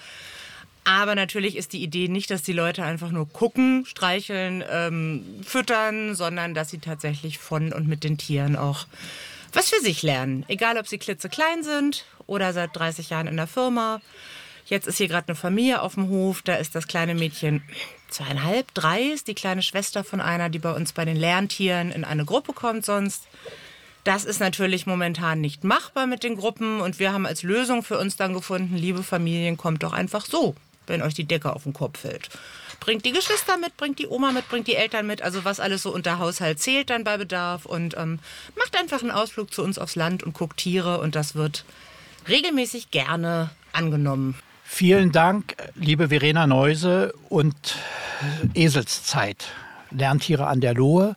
Aber 0.87 1.16
natürlich 1.16 1.57
ist 1.57 1.72
die 1.72 1.83
Idee 1.83 2.07
nicht, 2.07 2.31
dass 2.31 2.42
die 2.42 2.53
Leute 2.53 2.85
einfach 2.85 3.11
nur 3.11 3.29
gucken, 3.29 3.85
streicheln, 3.87 4.62
ähm, 4.70 5.25
füttern, 5.44 6.14
sondern 6.14 6.55
dass 6.55 6.70
sie 6.70 6.79
tatsächlich 6.79 7.38
von 7.38 7.72
und 7.72 7.88
mit 7.88 8.05
den 8.05 8.18
Tieren 8.18 8.55
auch 8.55 8.87
was 9.53 9.68
für 9.70 9.81
sich 9.81 10.05
lernen. 10.05 10.44
Egal, 10.46 10.79
ob 10.79 10.87
sie 10.87 10.99
klitzeklein 10.99 11.64
sind 11.64 12.05
oder 12.29 12.53
seit 12.53 12.77
30 12.77 13.11
Jahren 13.11 13.27
in 13.27 13.37
der 13.37 13.49
Firma. 13.49 14.01
Jetzt 14.66 14.87
ist 14.87 14.99
hier 14.99 15.09
gerade 15.09 15.27
eine 15.27 15.35
Familie 15.35 15.83
auf 15.83 15.94
dem 15.94 16.09
Hof. 16.09 16.42
Da 16.42 16.55
ist 16.55 16.77
das 16.77 16.87
kleine 16.87 17.16
Mädchen 17.16 17.64
zweieinhalb, 18.09 18.72
drei, 18.72 19.03
ist 19.03 19.27
die 19.27 19.35
kleine 19.35 19.62
Schwester 19.62 20.05
von 20.05 20.20
einer, 20.20 20.51
die 20.51 20.61
bei 20.61 20.72
uns 20.72 20.92
bei 20.92 21.05
den 21.05 21.16
Lerntieren 21.16 21.90
in 21.90 22.05
eine 22.05 22.25
Gruppe 22.25 22.53
kommt 22.53 22.85
sonst. 22.85 23.27
Das 24.05 24.25
ist 24.25 24.38
natürlich 24.38 24.87
momentan 24.87 25.40
nicht 25.40 25.64
machbar 25.64 26.07
mit 26.07 26.22
den 26.22 26.37
Gruppen 26.37 26.81
und 26.81 27.01
wir 27.01 27.12
haben 27.12 27.27
als 27.27 27.42
Lösung 27.42 27.83
für 27.83 27.99
uns 27.99 28.14
dann 28.14 28.35
gefunden, 28.35 28.77
liebe 28.77 29.03
Familien, 29.03 29.57
kommt 29.57 29.83
doch 29.83 29.92
einfach 29.92 30.27
so 30.27 30.55
wenn 30.87 31.03
euch 31.03 31.14
die 31.14 31.25
Decke 31.25 31.55
auf 31.55 31.64
den 31.64 31.72
Kopf 31.72 32.01
fällt. 32.01 32.29
Bringt 32.81 33.05
die 33.05 33.12
Geschwister 33.12 33.57
mit, 33.57 33.77
bringt 33.77 33.99
die 33.99 34.07
Oma 34.07 34.33
mit, 34.33 34.49
bringt 34.49 34.66
die 34.66 34.77
Eltern 34.77 35.07
mit, 35.07 35.22
also 35.22 35.44
was 35.44 35.61
alles 35.61 35.83
so 35.83 35.92
unter 35.92 36.18
Haushalt 36.18 36.61
zählt 36.61 36.90
dann 36.90 37.05
bei 37.05 37.16
Bedarf 37.16 37.66
und 37.66 37.96
ähm, 37.96 38.18
macht 38.57 38.79
einfach 38.79 39.01
einen 39.01 39.11
Ausflug 39.11 39.53
zu 39.53 39.62
uns 39.62 39.79
aufs 39.79 39.96
Land 39.96 40.22
und 40.22 40.35
guckt 40.35 40.59
Tiere 40.59 41.01
und 41.01 41.14
das 41.14 41.35
wird 41.35 41.64
regelmäßig 42.29 42.90
gerne 42.90 43.51
angenommen. 43.72 44.37
Vielen 44.64 45.12
Dank, 45.12 45.57
liebe 45.75 46.09
Verena 46.09 46.46
Neuse 46.46 47.14
und 47.29 47.77
Eselszeit. 48.55 49.46
Lerntiere 49.90 50.46
an 50.46 50.61
der 50.61 50.75
Lohe. 50.75 51.16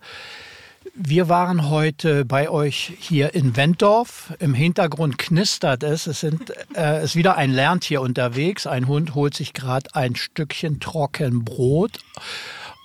Wir 0.96 1.30
waren 1.30 1.70
heute 1.70 2.26
bei 2.26 2.50
euch 2.50 2.94
hier 3.00 3.34
in 3.34 3.56
Wentorf. 3.56 4.34
Im 4.40 4.54
Hintergrund 4.54 5.18
knistert 5.18 5.84
es. 5.84 6.08
Es 6.08 6.20
sind, 6.22 6.54
äh, 6.76 7.04
ist 7.04 7.16
wieder 7.16 7.38
ein 7.38 7.52
Lerntier 7.52 8.02
unterwegs. 8.02 8.68
Ein 8.68 8.88
Hund 8.88 9.16
holt 9.16 9.36
sich 9.36 9.54
gerade 9.54 9.94
ein 9.96 10.16
Stückchen 10.16 10.80
Trockenbrot 10.80 12.00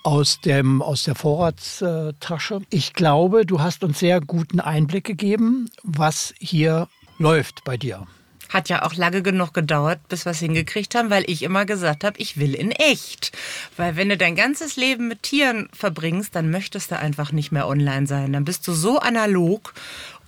aus, 0.02 0.40
dem, 0.40 0.82
aus 0.82 1.04
der 1.04 1.14
Vorratstasche. 1.14 2.60
Ich 2.70 2.92
glaube, 2.92 3.46
du 3.46 3.60
hast 3.60 3.84
uns 3.84 3.98
sehr 3.98 4.20
guten 4.20 4.60
Einblick 4.60 5.04
gegeben, 5.04 5.70
was 5.82 6.34
hier 6.38 6.88
läuft 7.18 7.64
bei 7.64 7.76
dir. 7.76 8.06
Hat 8.54 8.68
ja 8.68 8.84
auch 8.84 8.94
lange 8.94 9.20
genug 9.20 9.52
gedauert, 9.52 9.98
bis 10.08 10.24
wir 10.24 10.30
es 10.30 10.38
hingekriegt 10.38 10.94
haben, 10.94 11.10
weil 11.10 11.24
ich 11.26 11.42
immer 11.42 11.66
gesagt 11.66 12.04
habe, 12.04 12.16
ich 12.18 12.38
will 12.38 12.54
in 12.54 12.70
echt. 12.70 13.36
Weil 13.76 13.96
wenn 13.96 14.08
du 14.08 14.16
dein 14.16 14.36
ganzes 14.36 14.76
Leben 14.76 15.08
mit 15.08 15.24
Tieren 15.24 15.68
verbringst, 15.72 16.36
dann 16.36 16.50
möchtest 16.50 16.92
du 16.92 16.98
einfach 16.98 17.32
nicht 17.32 17.50
mehr 17.50 17.66
online 17.66 18.06
sein. 18.06 18.32
Dann 18.32 18.44
bist 18.44 18.68
du 18.68 18.72
so 18.72 19.00
analog 19.00 19.74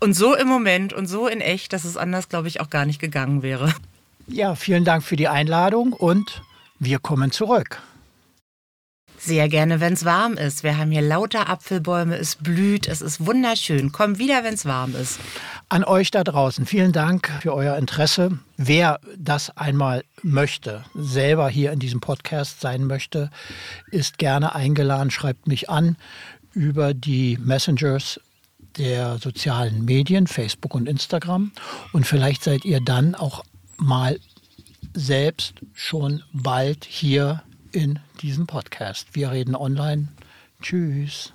und 0.00 0.14
so 0.14 0.34
im 0.34 0.48
Moment 0.48 0.92
und 0.92 1.06
so 1.06 1.28
in 1.28 1.40
echt, 1.40 1.72
dass 1.72 1.84
es 1.84 1.96
anders, 1.96 2.28
glaube 2.28 2.48
ich, 2.48 2.60
auch 2.60 2.68
gar 2.68 2.84
nicht 2.84 3.00
gegangen 3.00 3.42
wäre. 3.42 3.72
Ja, 4.26 4.56
vielen 4.56 4.84
Dank 4.84 5.04
für 5.04 5.14
die 5.14 5.28
Einladung 5.28 5.92
und 5.92 6.42
wir 6.80 6.98
kommen 6.98 7.30
zurück. 7.30 7.80
Sehr 9.26 9.48
gerne, 9.48 9.80
wenn 9.80 9.94
es 9.94 10.04
warm 10.04 10.34
ist. 10.34 10.62
Wir 10.62 10.78
haben 10.78 10.92
hier 10.92 11.02
lauter 11.02 11.48
Apfelbäume, 11.50 12.16
es 12.16 12.36
blüht, 12.36 12.86
es 12.86 13.00
ist 13.00 13.26
wunderschön. 13.26 13.90
Komm 13.90 14.18
wieder, 14.18 14.44
wenn 14.44 14.54
es 14.54 14.66
warm 14.66 14.94
ist. 14.94 15.18
An 15.68 15.82
euch 15.82 16.12
da 16.12 16.22
draußen, 16.22 16.64
vielen 16.64 16.92
Dank 16.92 17.32
für 17.40 17.52
euer 17.52 17.76
Interesse. 17.76 18.38
Wer 18.56 19.00
das 19.18 19.50
einmal 19.56 20.04
möchte, 20.22 20.84
selber 20.94 21.48
hier 21.48 21.72
in 21.72 21.80
diesem 21.80 21.98
Podcast 21.98 22.60
sein 22.60 22.84
möchte, 22.84 23.32
ist 23.90 24.18
gerne 24.18 24.54
eingeladen, 24.54 25.10
schreibt 25.10 25.48
mich 25.48 25.68
an 25.68 25.96
über 26.52 26.94
die 26.94 27.36
Messengers 27.42 28.20
der 28.78 29.18
sozialen 29.18 29.84
Medien, 29.84 30.28
Facebook 30.28 30.72
und 30.72 30.88
Instagram. 30.88 31.50
Und 31.92 32.06
vielleicht 32.06 32.44
seid 32.44 32.64
ihr 32.64 32.80
dann 32.80 33.16
auch 33.16 33.42
mal 33.76 34.20
selbst 34.94 35.54
schon 35.74 36.22
bald 36.32 36.84
hier 36.84 37.42
in 37.76 37.98
diesem 38.22 38.46
Podcast. 38.46 39.14
Wir 39.14 39.30
reden 39.30 39.54
online. 39.54 40.08
Tschüss. 40.62 41.34